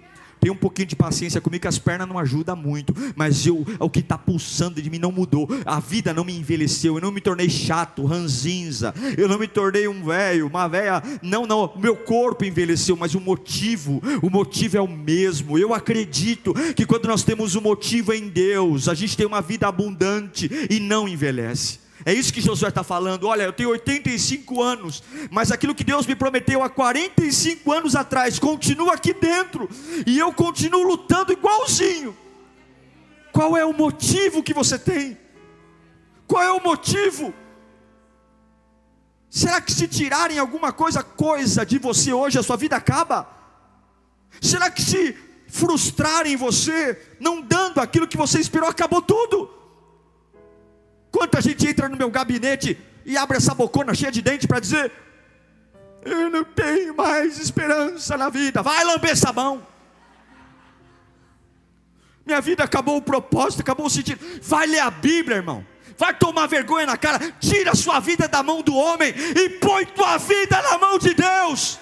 [0.41, 3.91] Tenha um pouquinho de paciência comigo, que as pernas não ajudam muito, mas eu, o
[3.91, 5.49] que está pulsando de mim não mudou.
[5.67, 9.87] A vida não me envelheceu, eu não me tornei chato, ranzinza, eu não me tornei
[9.87, 11.03] um velho, uma velha.
[11.23, 15.59] Não, não, meu corpo envelheceu, mas o motivo, o motivo é o mesmo.
[15.59, 19.43] Eu acredito que quando nós temos o um motivo em Deus, a gente tem uma
[19.43, 21.90] vida abundante e não envelhece.
[22.05, 23.25] É isso que Josué está falando.
[23.25, 28.39] Olha, eu tenho 85 anos, mas aquilo que Deus me prometeu há 45 anos atrás
[28.39, 29.69] continua aqui dentro,
[30.07, 32.17] e eu continuo lutando igualzinho.
[33.33, 35.17] Qual é o motivo que você tem?
[36.27, 37.35] Qual é o motivo?
[39.29, 43.29] Será que se tirarem alguma coisa, coisa de você hoje, a sua vida acaba?
[44.41, 45.17] Será que se
[45.49, 49.60] frustrarem você, não dando aquilo que você esperou, acabou tudo?
[51.11, 54.93] Quanta gente entra no meu gabinete e abre essa bocona cheia de dente para dizer:
[56.05, 58.63] Eu não tenho mais esperança na vida.
[58.63, 59.67] Vai lamber sabão.
[62.25, 64.25] Minha vida acabou o propósito, acabou o sentido.
[64.43, 65.67] Vai ler a Bíblia, irmão.
[65.99, 67.19] Vai tomar vergonha na cara.
[67.41, 71.13] Tira a sua vida da mão do homem e põe tua vida na mão de
[71.13, 71.79] Deus.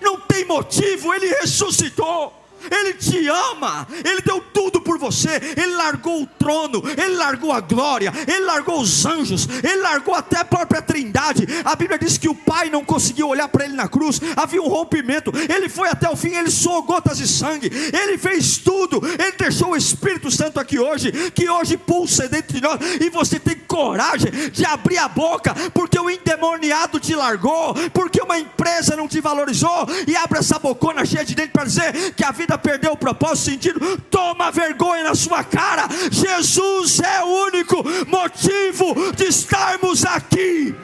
[0.00, 2.43] Não tem motivo, ele ressuscitou.
[2.70, 7.60] Ele te ama, Ele deu tudo por você, Ele largou o trono, Ele largou a
[7.60, 11.46] glória, Ele largou os anjos, Ele largou até a própria trindade.
[11.64, 14.68] A Bíblia diz que o Pai não conseguiu olhar para Ele na cruz, havia um
[14.68, 19.32] rompimento, Ele foi até o fim, Ele soou gotas de sangue, Ele fez tudo, Ele
[19.32, 23.56] deixou o Espírito Santo aqui hoje, que hoje pulsa dentro de nós, e você tem
[23.56, 29.20] coragem de abrir a boca, porque o endemoniado te largou, porque uma empresa não te
[29.20, 32.92] valorizou, e abre essa bocona cheia de dentro para dizer que a vida vida perdeu
[32.92, 35.88] o propósito, sentido, toma vergonha na sua cara.
[36.10, 40.74] Jesus é o único motivo de estarmos aqui.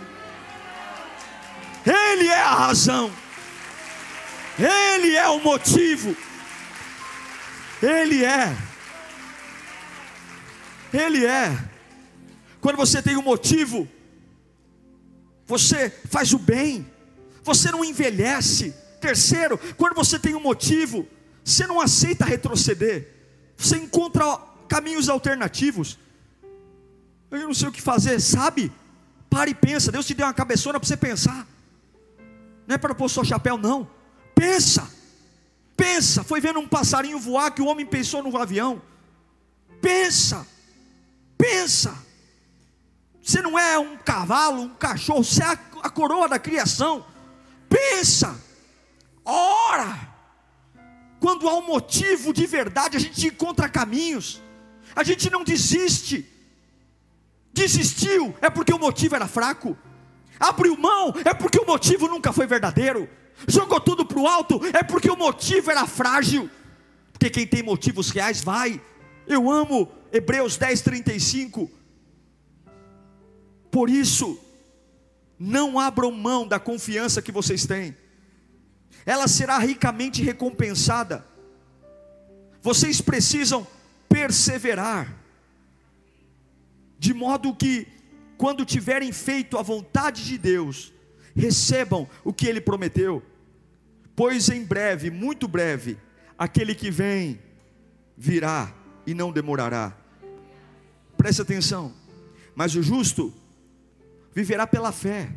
[1.86, 3.10] Ele é a razão.
[4.58, 6.16] Ele é o motivo.
[7.82, 8.56] Ele é.
[10.92, 11.56] Ele é.
[12.60, 13.88] Quando você tem um motivo,
[15.46, 16.86] você faz o bem,
[17.42, 18.74] você não envelhece.
[19.00, 21.08] Terceiro, quando você tem um motivo,
[21.44, 23.08] você não aceita retroceder,
[23.56, 25.98] você encontra caminhos alternativos.
[27.30, 28.72] Eu não sei o que fazer, sabe?
[29.28, 29.92] Para e pensa.
[29.92, 31.46] Deus te deu uma cabeçona para você pensar.
[32.66, 33.88] Não é para pôr seu chapéu, não.
[34.34, 34.90] Pensa.
[35.76, 36.24] Pensa.
[36.24, 38.82] Foi vendo um passarinho voar que o homem pensou no avião.
[39.80, 40.46] Pensa.
[41.38, 41.94] Pensa.
[43.22, 47.04] Você não é um cavalo, um cachorro, você é a coroa da criação.
[47.68, 48.36] Pensa.
[49.24, 50.09] Ora.
[51.20, 54.40] Quando há um motivo de verdade, a gente encontra caminhos.
[54.96, 56.26] A gente não desiste.
[57.52, 59.76] Desistiu é porque o motivo era fraco.
[60.38, 63.06] Abriu mão é porque o motivo nunca foi verdadeiro.
[63.46, 66.50] Jogou tudo para o alto é porque o motivo era frágil.
[67.12, 68.80] Porque quem tem motivos reais vai.
[69.26, 71.70] Eu amo Hebreus 10, 35.
[73.70, 74.40] Por isso,
[75.38, 77.94] não abram mão da confiança que vocês têm
[79.04, 81.24] ela será ricamente recompensada.
[82.62, 83.66] Vocês precisam
[84.08, 85.16] perseverar,
[86.98, 87.86] de modo que,
[88.36, 90.92] quando tiverem feito a vontade de Deus,
[91.34, 93.22] recebam o que Ele prometeu,
[94.14, 95.96] pois em breve, muito breve,
[96.36, 97.40] aquele que vem
[98.16, 98.74] virá
[99.06, 99.96] e não demorará.
[101.16, 101.94] Preste atenção,
[102.54, 103.32] mas o justo
[104.34, 105.32] viverá pela fé,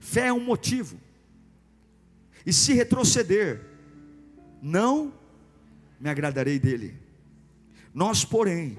[0.00, 1.00] fé é um motivo.
[2.44, 3.60] E se retroceder,
[4.62, 5.12] não
[5.98, 6.94] me agradarei dele.
[7.92, 8.78] Nós, porém,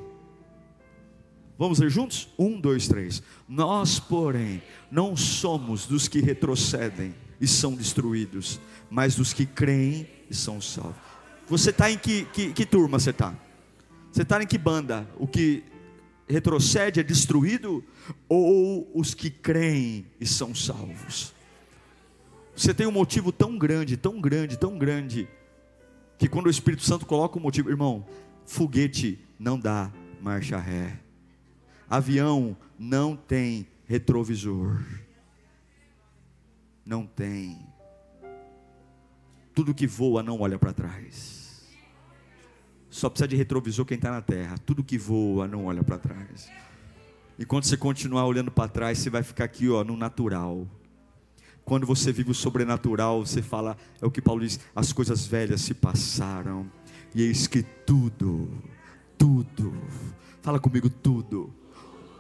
[1.57, 2.29] vamos ler juntos?
[2.37, 3.21] Um, dois, três.
[3.47, 10.35] Nós, porém, não somos dos que retrocedem e são destruídos, mas dos que creem e
[10.35, 10.95] são salvos.
[11.47, 13.35] Você está em que, que, que turma você está?
[14.11, 15.07] Você está em que banda?
[15.17, 15.63] O que
[16.27, 17.83] retrocede é destruído,
[18.27, 21.33] ou os que creem e são salvos.
[22.55, 25.27] Você tem um motivo tão grande, tão grande, tão grande,
[26.17, 28.05] que quando o Espírito Santo coloca o motivo, irmão,
[28.45, 30.99] foguete não dá marcha ré,
[31.89, 34.83] avião não tem retrovisor,
[36.85, 37.57] não tem,
[39.53, 41.41] tudo que voa não olha para trás.
[42.89, 44.57] Só precisa de retrovisor quem está na terra.
[44.57, 46.51] Tudo que voa não olha para trás.
[47.39, 50.67] E quando você continuar olhando para trás, você vai ficar aqui, ó, no natural.
[51.71, 55.61] Quando você vive o sobrenatural, você fala, é o que Paulo diz: as coisas velhas
[55.61, 56.69] se passaram,
[57.15, 58.49] e eis que tudo,
[59.17, 59.73] tudo,
[60.41, 61.49] fala comigo, tudo,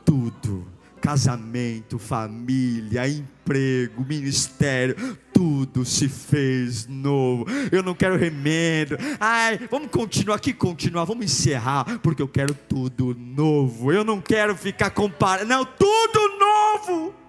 [0.05, 0.65] tudo
[1.01, 7.45] casamento, família, emprego, ministério, tudo se fez novo.
[7.73, 8.95] Eu não quero remendo.
[9.19, 13.91] Ai, vamos continuar aqui, continuar, vamos encerrar, porque eu quero tudo novo.
[13.91, 15.49] Eu não quero ficar comparando.
[15.49, 17.20] Não, tudo novo.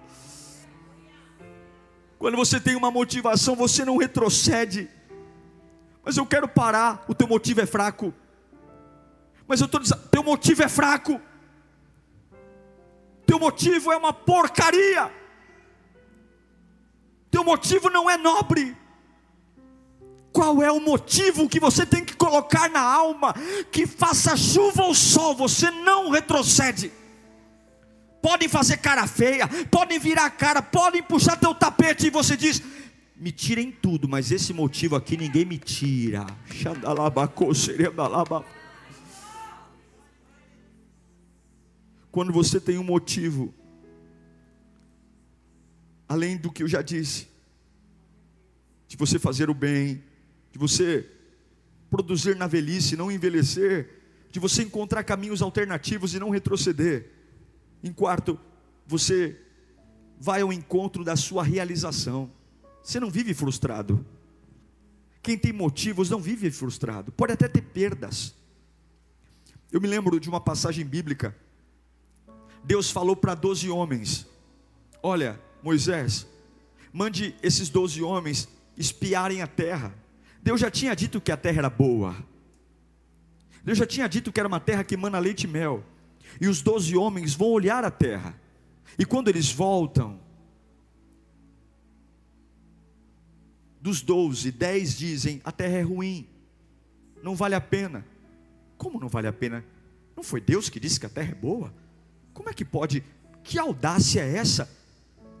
[2.23, 4.89] Quando você tem uma motivação, você não retrocede.
[6.01, 8.13] Mas eu quero parar, o teu motivo é fraco.
[9.45, 11.19] Mas eu estou dizendo, teu motivo é fraco
[13.25, 15.11] teu motivo é uma porcaria,
[17.31, 18.77] teu motivo não é nobre.
[20.31, 23.33] Qual é o motivo que você tem que colocar na alma?
[23.71, 26.91] Que faça chuva ou sol, você não retrocede.
[28.23, 32.63] Podem fazer cara feia, podem virar a cara, podem puxar teu tapete e você diz:
[33.17, 36.25] me tirem tudo, mas esse motivo aqui ninguém me tira.
[42.09, 43.53] Quando você tem um motivo,
[46.07, 47.27] além do que eu já disse,
[48.87, 50.01] de você fazer o bem,
[50.49, 51.05] de você
[51.89, 53.89] produzir na velhice, não envelhecer,
[54.31, 57.12] de você encontrar caminhos alternativos e não retroceder.
[57.83, 58.39] Em quarto,
[58.87, 59.39] você
[60.19, 62.31] vai ao encontro da sua realização.
[62.81, 64.05] Você não vive frustrado.
[65.21, 67.11] Quem tem motivos não vive frustrado.
[67.11, 68.33] Pode até ter perdas.
[69.71, 71.35] Eu me lembro de uma passagem bíblica
[72.63, 74.25] Deus falou para doze homens:
[75.01, 76.25] Olha, Moisés,
[76.91, 79.93] mande esses doze homens espiarem a terra.
[80.41, 82.15] Deus já tinha dito que a terra era boa.
[83.63, 85.83] Deus já tinha dito que era uma terra que emana leite e mel.
[86.39, 88.39] E os doze homens vão olhar a terra.
[88.97, 90.19] E quando eles voltam,
[93.81, 96.27] dos doze, dez dizem: a terra é ruim,
[97.21, 98.05] não vale a pena.
[98.77, 99.63] Como não vale a pena?
[100.15, 101.73] Não foi Deus que disse que a terra é boa?
[102.33, 103.03] Como é que pode?
[103.43, 104.69] Que audácia é essa?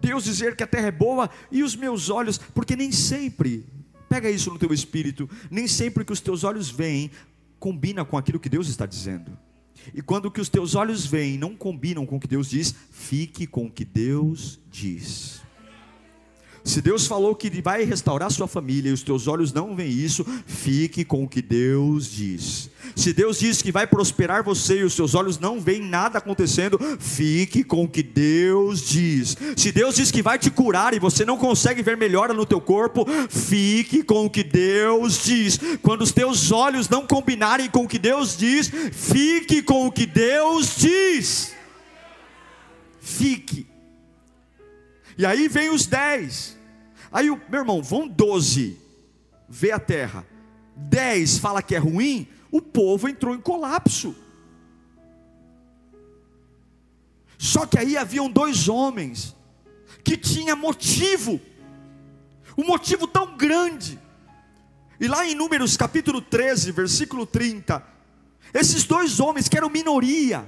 [0.01, 3.65] Deus dizer que a terra é boa e os meus olhos, porque nem sempre,
[4.09, 7.09] pega isso no teu espírito, nem sempre que os teus olhos veem
[7.59, 9.37] combina com aquilo que Deus está dizendo.
[9.93, 12.75] E quando o que os teus olhos veem não combinam com o que Deus diz,
[12.91, 15.41] fique com o que Deus diz.
[16.63, 20.25] Se Deus falou que vai restaurar sua família e os teus olhos não veem isso,
[20.45, 22.69] fique com o que Deus diz.
[22.95, 26.79] Se Deus diz que vai prosperar você e os seus olhos não veem nada acontecendo,
[26.99, 29.35] fique com o que Deus diz.
[29.57, 32.61] Se Deus diz que vai te curar e você não consegue ver melhora no teu
[32.61, 35.59] corpo, fique com o que Deus diz.
[35.81, 40.05] Quando os teus olhos não combinarem com o que Deus diz, fique com o que
[40.05, 41.53] Deus diz.
[43.01, 43.72] Fique.
[45.17, 46.57] E aí vem os dez.
[47.11, 48.77] Aí, meu irmão, vão doze
[49.47, 50.25] ver a terra.
[50.75, 54.15] Dez fala que é ruim, o povo entrou em colapso.
[57.37, 59.35] Só que aí haviam dois homens
[60.03, 61.39] que tinham motivo,
[62.57, 63.99] um motivo tão grande.
[64.99, 67.83] E lá em Números capítulo 13, versículo 30,
[68.53, 70.45] esses dois homens que eram minoria,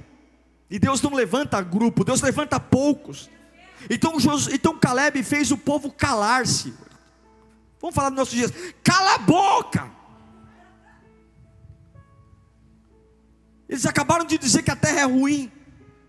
[0.70, 3.30] e Deus não levanta grupo, Deus levanta poucos.
[3.88, 4.14] Então,
[4.52, 6.74] então Caleb fez o povo calar-se.
[7.80, 9.90] Vamos falar nos nossos dias: cala a boca.
[13.68, 15.50] Eles acabaram de dizer que a terra é ruim.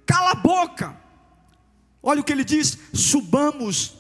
[0.06, 0.96] Cala a boca.
[2.02, 3.96] Olha o que ele diz: subamos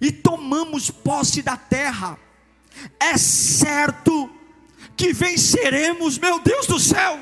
[0.00, 2.18] e tomamos posse da terra.
[2.98, 4.30] É certo
[4.96, 7.20] que venceremos, meu Deus do céu.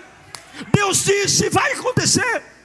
[0.72, 2.59] Deus disse: vai acontecer.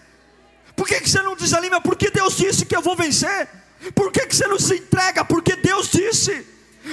[0.75, 1.79] Por que, que você não desanima?
[1.81, 3.47] Porque Deus disse que eu vou vencer.
[3.93, 5.23] Por que, que você não se entrega?
[5.23, 6.45] Porque Deus disse.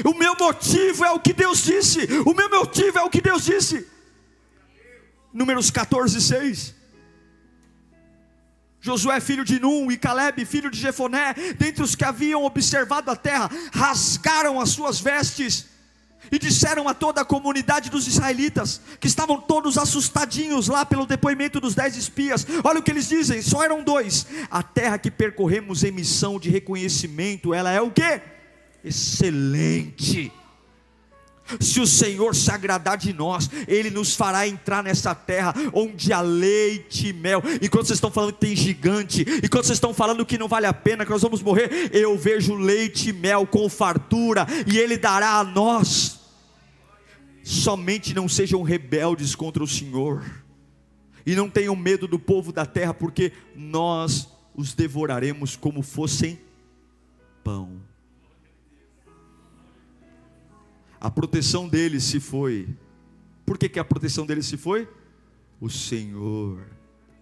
[0.04, 2.00] O meu motivo é o que Deus disse.
[2.24, 3.86] O meu motivo é o que Deus disse.
[5.32, 6.74] Números 14, 6.
[8.80, 13.16] Josué, filho de Num, e Caleb, filho de Jefoné, dentre os que haviam observado a
[13.16, 15.66] terra, rasgaram as suas vestes
[16.30, 21.60] E disseram a toda a comunidade dos israelitas, que estavam todos assustadinhos lá pelo depoimento
[21.60, 22.46] dos dez espias.
[22.64, 24.26] Olha o que eles dizem: só eram dois.
[24.50, 28.20] A terra que percorremos em missão de reconhecimento, ela é o que?
[28.84, 30.32] Excelente.
[31.60, 36.20] Se o Senhor se agradar de nós, Ele nos fará entrar nessa terra onde há
[36.20, 37.42] leite e mel.
[37.60, 40.72] Enquanto vocês estão falando que tem gigante, enquanto vocês estão falando que não vale a
[40.72, 45.38] pena, que nós vamos morrer, eu vejo leite e mel com fartura, e Ele dará
[45.38, 46.20] a nós.
[47.42, 50.24] Somente não sejam rebeldes contra o Senhor,
[51.24, 56.38] e não tenham medo do povo da terra, porque nós os devoraremos como fossem
[57.42, 57.91] pão.
[61.02, 62.68] A proteção dele se foi.
[63.44, 64.88] Por que, que a proteção dele se foi?
[65.60, 66.64] O Senhor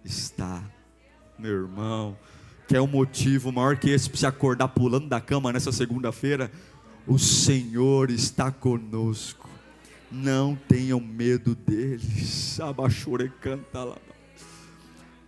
[0.05, 0.63] está,
[1.39, 2.15] meu irmão.
[2.67, 6.51] Que é um motivo maior que esse para você acordar pulando da cama nessa segunda-feira.
[7.07, 9.49] O Senhor está conosco.
[10.11, 12.59] Não tenham medo deles.
[12.59, 13.97] Abachore canta lá.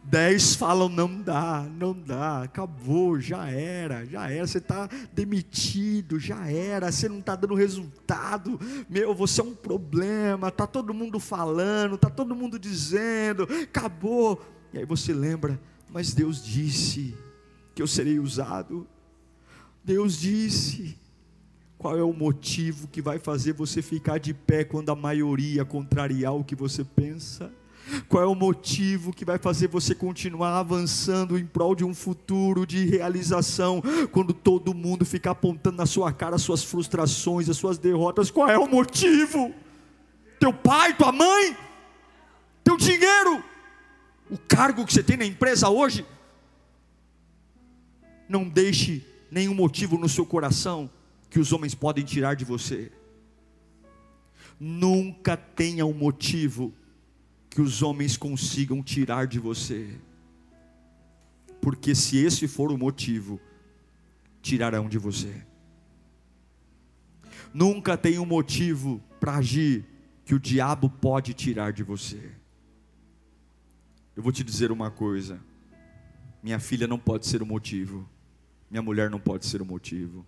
[0.03, 6.45] Dez falam, não dá, não dá, acabou, já era, já era, você está demitido, já
[6.49, 11.95] era, você não está dando resultado, meu, você é um problema, está todo mundo falando,
[11.95, 14.41] está todo mundo dizendo, acabou.
[14.73, 17.15] E aí você lembra, mas Deus disse
[17.73, 18.85] que eu serei usado,
[19.83, 20.97] Deus disse,
[21.77, 26.35] qual é o motivo que vai fazer você ficar de pé quando a maioria contrariar
[26.35, 27.51] o que você pensa?
[28.07, 32.65] Qual é o motivo que vai fazer você continuar avançando em prol de um futuro
[32.65, 33.81] de realização,
[34.11, 38.31] quando todo mundo ficar apontando na sua cara as suas frustrações, as suas derrotas?
[38.31, 39.53] Qual é o motivo?
[40.39, 41.55] Teu pai, tua mãe,
[42.63, 43.43] teu dinheiro,
[44.29, 46.05] o cargo que você tem na empresa hoje?
[48.27, 50.89] Não deixe nenhum motivo no seu coração
[51.29, 52.91] que os homens podem tirar de você.
[54.59, 56.73] Nunca tenha um motivo
[57.53, 59.95] que os homens consigam tirar de você.
[61.61, 63.39] Porque se esse for o motivo,
[64.41, 65.45] tirarão de você.
[67.53, 69.85] Nunca tem um motivo para agir
[70.25, 72.31] que o diabo pode tirar de você.
[74.15, 75.39] Eu vou te dizer uma coisa:
[76.41, 78.09] minha filha não pode ser o motivo,
[78.69, 80.25] minha mulher não pode ser o motivo,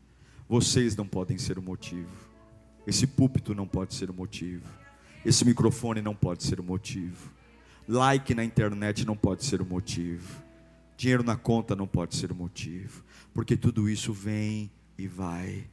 [0.48, 2.30] vocês não podem ser o motivo,
[2.86, 4.85] esse púlpito não pode ser o motivo.
[5.26, 7.32] Esse microfone não pode ser o motivo.
[7.88, 10.44] Like na internet não pode ser o motivo.
[10.96, 13.04] Dinheiro na conta não pode ser o motivo.
[13.34, 15.66] Porque tudo isso vem e vai.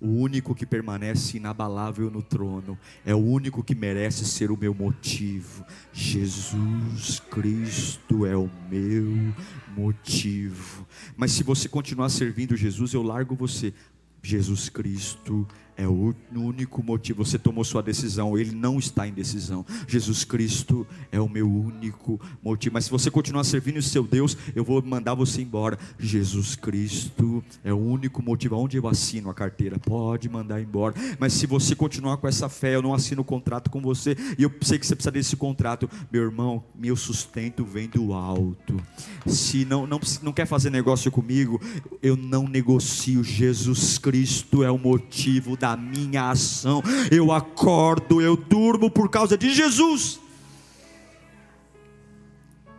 [0.00, 4.74] O único que permanece inabalável no trono é o único que merece ser o meu
[4.74, 5.64] motivo.
[5.92, 9.34] Jesus Cristo é o meu
[9.74, 10.86] motivo.
[11.16, 13.72] Mas se você continuar servindo Jesus, eu largo você.
[14.22, 17.24] Jesus Cristo é o único motivo.
[17.24, 19.64] Você tomou sua decisão, ele não está em decisão.
[19.88, 22.74] Jesus Cristo é o meu único motivo.
[22.74, 25.78] Mas se você continuar servindo o seu Deus, eu vou mandar você embora.
[25.98, 28.56] Jesus Cristo é o único motivo.
[28.56, 29.78] Onde eu assino a carteira?
[29.78, 30.94] Pode mandar embora.
[31.18, 34.16] Mas se você continuar com essa fé, eu não assino o contrato com você.
[34.38, 35.88] E eu sei que você precisa desse contrato.
[36.12, 38.80] Meu irmão, meu sustento vem do alto.
[39.26, 41.60] Se não, não, não quer fazer negócio comigo,
[42.02, 43.24] eu não negocio.
[43.24, 46.82] Jesus Cristo é o motivo minha ação.
[47.10, 50.20] Eu acordo, eu durmo por causa de Jesus.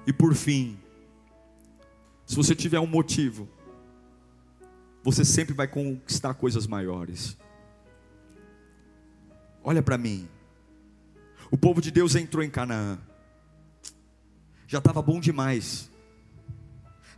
[0.05, 0.77] E por fim,
[2.25, 3.49] se você tiver um motivo,
[5.03, 7.37] você sempre vai conquistar coisas maiores.
[9.63, 10.27] Olha para mim.
[11.49, 12.99] O povo de Deus entrou em Canaã.
[14.67, 15.89] Já estava bom demais.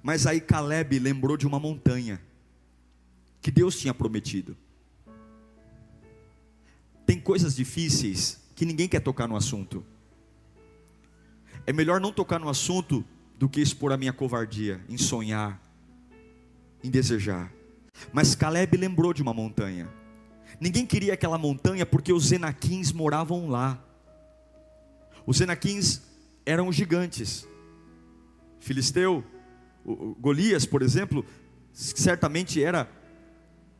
[0.03, 2.21] Mas aí Caleb lembrou de uma montanha
[3.41, 4.55] que Deus tinha prometido.
[7.07, 9.83] Tem coisas difíceis que ninguém quer tocar no assunto.
[11.65, 13.03] É melhor não tocar no assunto
[13.39, 15.57] do que expor a minha covardia em sonhar,
[16.83, 17.49] em desejar.
[18.11, 19.87] Mas Caleb lembrou de uma montanha.
[20.59, 23.81] Ninguém queria aquela montanha porque os Enaquins moravam lá.
[25.25, 26.01] Os Enaquins
[26.45, 27.47] eram gigantes.
[28.59, 29.23] Filisteu,
[30.19, 31.25] Golias, por exemplo,
[31.71, 32.89] certamente era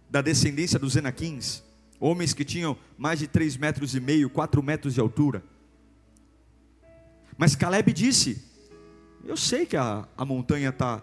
[0.09, 1.66] da descendência dos Enaquins.
[1.99, 5.43] Homens que tinham mais de três metros e meio, quatro metros de altura.
[7.37, 8.43] Mas Caleb disse:
[9.25, 11.01] Eu sei que a, a montanha está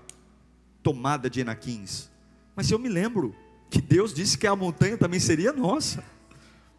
[0.83, 2.11] tomada de enaquins,
[2.55, 3.35] mas eu me lembro
[3.71, 6.05] que Deus disse que a montanha também seria nossa.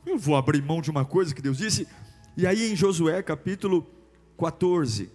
[0.06, 1.88] Eu vou abrir mão de uma coisa que Deus disse.
[2.38, 3.90] E aí em Josué capítulo
[4.38, 5.10] 14,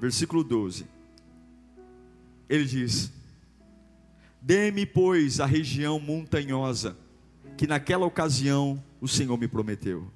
[0.00, 0.86] versículo 12,
[2.48, 3.12] ele diz:
[4.40, 6.96] Dê-me, pois, a região montanhosa
[7.58, 10.08] que naquela ocasião o Senhor me prometeu.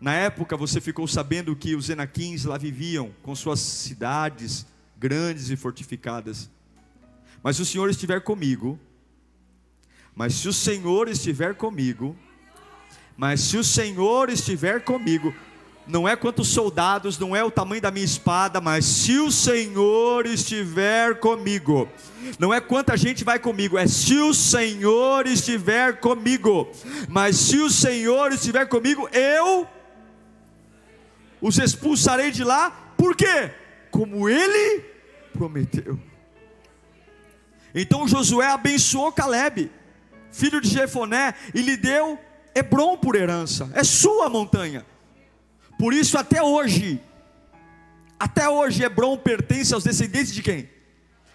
[0.00, 4.66] Na época você ficou sabendo que os Enaquins lá viviam com suas cidades
[4.98, 6.50] grandes e fortificadas.
[7.44, 8.76] Mas se o Senhor estiver comigo,
[10.16, 12.16] mas se o Senhor estiver comigo,
[13.16, 15.32] mas se o Senhor estiver comigo,
[15.86, 20.26] não é quantos soldados, não é o tamanho da minha espada, mas se o Senhor
[20.26, 21.88] estiver comigo,
[22.38, 26.70] não é quanta gente vai comigo, é se o Senhor estiver comigo,
[27.08, 29.68] mas se o Senhor estiver comigo, eu
[31.40, 33.50] os expulsarei de lá, por quê?
[33.90, 34.82] Como ele
[35.34, 36.00] prometeu.
[37.74, 39.70] Então Josué abençoou Caleb,
[40.32, 42.18] filho de Jefoné, e lhe deu
[42.54, 44.86] Hebron por herança, é sua montanha.
[45.78, 47.00] Por isso, até hoje,
[48.18, 50.68] até hoje, Hebron pertence aos descendentes de quem?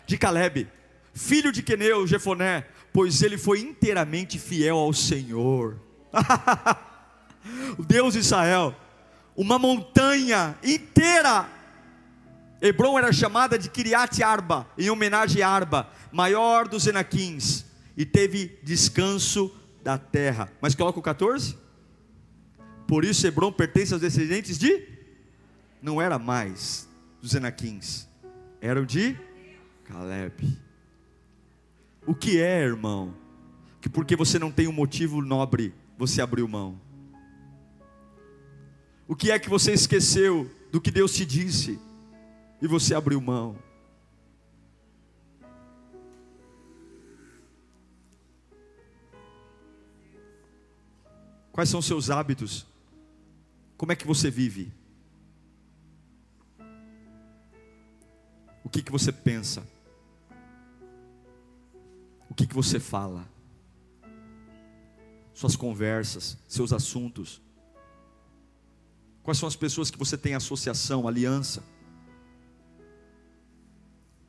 [0.06, 0.68] De Caleb,
[1.14, 5.80] filho de Queneu, Jefoné, pois ele foi inteiramente fiel ao Senhor.
[7.78, 8.76] o Deus de Israel,
[9.36, 11.48] uma montanha inteira.
[12.62, 17.66] Hebron era chamada de Kiriat Arba, em homenagem a Arba, maior dos Enaquins,
[17.96, 20.52] e teve descanso da terra.
[20.60, 21.58] Mas coloca o 14.
[22.90, 24.84] Por isso Hebron pertence aos descendentes de
[25.80, 26.90] não era mais
[27.22, 28.10] dos Enaquins,
[28.60, 29.16] eram de
[29.84, 30.58] Caleb.
[32.04, 33.14] O que é, irmão?
[33.80, 36.82] Que porque você não tem um motivo nobre, você abriu mão.
[39.08, 41.80] O que é que você esqueceu do que Deus te disse
[42.60, 43.56] e você abriu mão?
[51.52, 52.69] Quais são seus hábitos?
[53.80, 54.74] Como é que você vive?
[58.62, 59.66] O que, que você pensa?
[62.30, 63.26] O que, que você fala?
[65.34, 67.42] Suas conversas, seus assuntos.
[69.24, 71.64] Quais são as pessoas que você tem associação, aliança?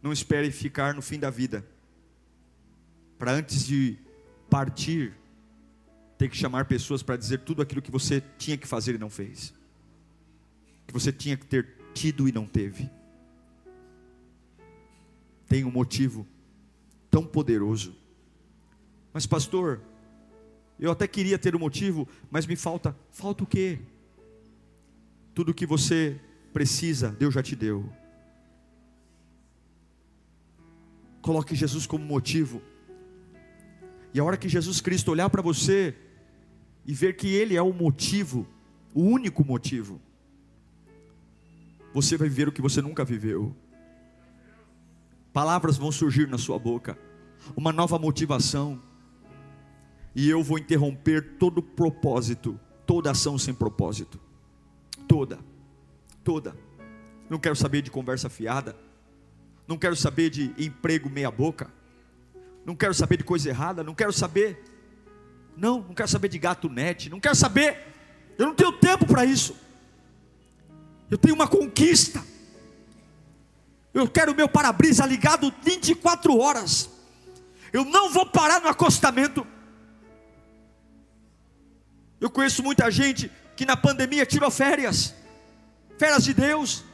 [0.01, 1.67] Não espere ficar no fim da vida,
[3.19, 3.99] para antes de
[4.49, 5.20] partir,
[6.21, 9.09] ter que chamar pessoas para dizer tudo aquilo que você tinha que fazer e não
[9.09, 9.55] fez,
[10.87, 12.91] que você tinha que ter tido e não teve.
[15.49, 16.27] Tem um motivo
[17.11, 17.97] tão poderoso.
[19.15, 19.81] Mas pastor,
[20.79, 23.79] eu até queria ter um motivo, mas me falta, falta o quê?
[25.35, 26.21] Tudo que você
[26.53, 27.91] precisa, Deus já te deu.
[31.23, 32.61] Coloque Jesus como motivo.
[34.13, 35.97] E a hora que Jesus Cristo olhar para você,
[36.85, 38.47] e ver que Ele é o motivo,
[38.95, 40.01] o único motivo,
[41.93, 43.55] você vai viver o que você nunca viveu.
[45.33, 46.99] Palavras vão surgir na sua boca,
[47.57, 48.81] uma nova motivação,
[50.15, 54.21] e eu vou interromper todo propósito, toda ação sem propósito,
[55.07, 55.39] toda,
[56.25, 56.57] toda.
[57.29, 58.77] Não quero saber de conversa fiada,
[59.69, 61.73] não quero saber de emprego meia-boca,
[62.67, 64.61] não quero saber de coisa errada, não quero saber
[65.57, 67.87] não, não quero saber de gato net, não quero saber.
[68.39, 69.55] Eu não tenho tempo para isso.
[71.11, 72.25] Eu tenho uma conquista.
[73.93, 76.89] Eu quero o meu para-brisa ligado 24 horas.
[77.73, 79.47] Eu não vou parar no acostamento.
[82.21, 85.15] Eu conheço muita gente que na pandemia tirou férias,
[85.99, 86.85] férias de Deus,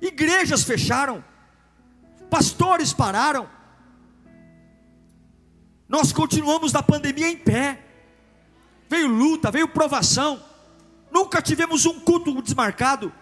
[0.00, 1.24] igrejas fecharam,
[2.30, 3.48] pastores pararam.
[5.88, 7.87] Nós continuamos na pandemia em pé
[8.88, 10.42] veio luta, veio provação.
[11.10, 13.12] Nunca tivemos um culto desmarcado,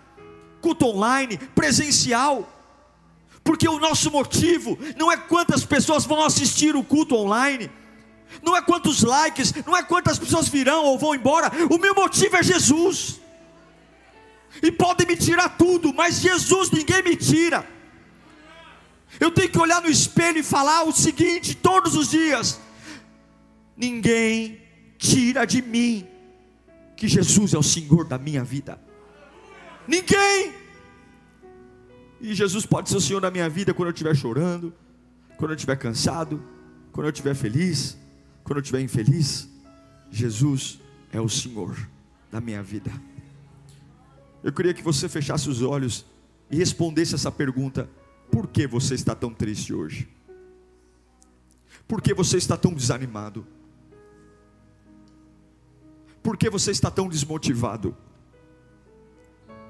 [0.60, 2.52] culto online, presencial.
[3.44, 7.70] Porque o nosso motivo não é quantas pessoas vão assistir o culto online,
[8.42, 11.50] não é quantos likes, não é quantas pessoas virão ou vão embora.
[11.70, 13.20] O meu motivo é Jesus.
[14.62, 17.66] E podem me tirar tudo, mas Jesus ninguém me tira.
[19.20, 22.60] Eu tenho que olhar no espelho e falar o seguinte todos os dias:
[23.76, 24.65] ninguém
[24.98, 26.06] tira de mim
[26.96, 28.80] que Jesus é o Senhor da minha vida.
[29.86, 30.54] Ninguém.
[32.20, 34.72] E Jesus pode ser o Senhor da minha vida quando eu estiver chorando,
[35.36, 36.42] quando eu estiver cansado,
[36.90, 37.96] quando eu estiver feliz,
[38.42, 39.48] quando eu estiver infeliz.
[40.10, 40.80] Jesus
[41.12, 41.76] é o Senhor
[42.30, 42.90] da minha vida.
[44.42, 46.06] Eu queria que você fechasse os olhos
[46.50, 47.88] e respondesse essa pergunta:
[48.30, 50.08] por que você está tão triste hoje?
[51.86, 53.46] Por que você está tão desanimado?
[56.26, 57.96] Por que você está tão desmotivado?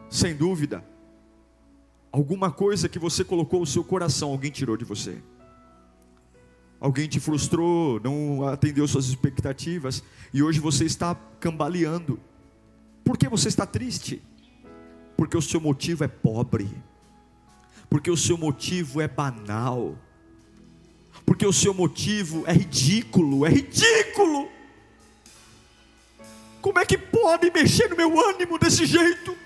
[0.08, 0.82] Sem dúvida,
[2.10, 5.22] alguma coisa que você colocou o seu coração, alguém tirou de você.
[6.80, 10.02] Alguém te frustrou, não atendeu suas expectativas
[10.32, 12.18] e hoje você está cambaleando.
[13.04, 14.22] Por que você está triste?
[15.14, 16.70] Porque o seu motivo é pobre.
[17.90, 19.94] Porque o seu motivo é banal.
[21.26, 24.55] Porque o seu motivo é ridículo, é ridículo.
[26.66, 29.36] Como é que pode mexer no meu ânimo desse jeito?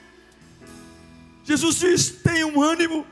[1.44, 2.14] Jesus diz:
[2.46, 3.04] um ânimo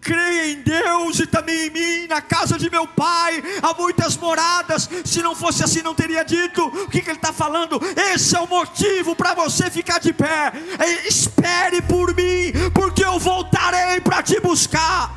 [0.00, 4.90] creia em Deus e também em mim, na casa de meu pai há muitas moradas.
[5.04, 6.66] Se não fosse assim, não teria dito.
[6.66, 7.80] O que, que ele está falando?
[8.12, 10.52] Esse é o motivo para você ficar de pé.
[10.76, 15.14] É, espere por mim, porque eu voltarei para te buscar.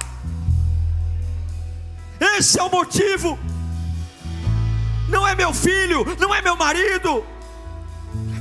[2.37, 3.39] Esse é o motivo.
[5.09, 7.32] Não é meu filho, não é meu marido,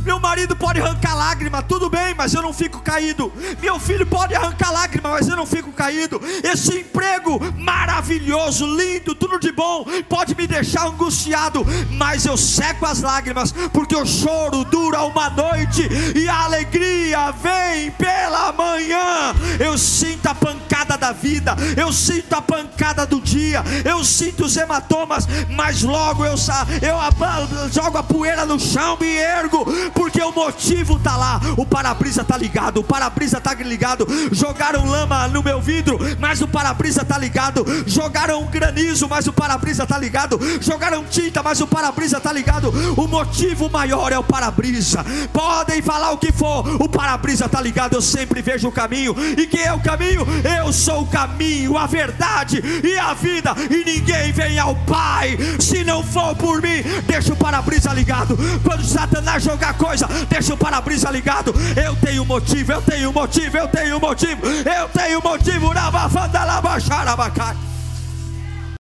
[0.04, 3.32] meu marido pode arrancar lágrima, tudo bem, mas eu não fico caído.
[3.60, 6.20] Meu filho pode arrancar lágrima, mas eu não fico caído.
[6.42, 13.00] Esse emprego maravilhoso, lindo, tudo de bom, pode me deixar angustiado, mas eu seco as
[13.00, 19.34] lágrimas, porque o choro dura uma noite e a alegria vem pela manhã.
[19.58, 24.56] Eu sinto a pancada da vida, eu sinto a pancada do dia, eu sinto os
[24.56, 29.64] hematomas, mas logo eu, eu jogo a poeira no chão, me ergo
[29.94, 31.40] porque o motivo está lá.
[31.56, 34.06] O para-brisa está ligado, o para-brisa está ligado.
[34.32, 37.64] Jogaram lama no meu vidro, mas o para-brisa está ligado.
[37.86, 40.38] Jogaram granizo, mas o para-brisa está ligado.
[40.60, 42.70] Jogaram tinta, mas o para-brisa está ligado.
[42.96, 45.04] O motivo maior é o para-brisa.
[45.32, 47.94] Podem falar o que for, o para-brisa está ligado.
[47.94, 49.14] Eu sempre vejo o caminho.
[49.36, 50.26] E quem é o caminho?
[50.58, 53.54] Eu sou o caminho, a verdade e a vida.
[53.70, 56.82] E ninguém vem ao Pai se não for por mim.
[57.06, 58.38] Deixa o para-brisa ligado.
[58.62, 61.52] Quando Satanás jogar coisa, deixa o para-brisa ligado.
[61.76, 65.74] Eu tenho motivo, eu tenho motivo, eu tenho motivo, eu tenho motivo.
[65.74, 65.90] Na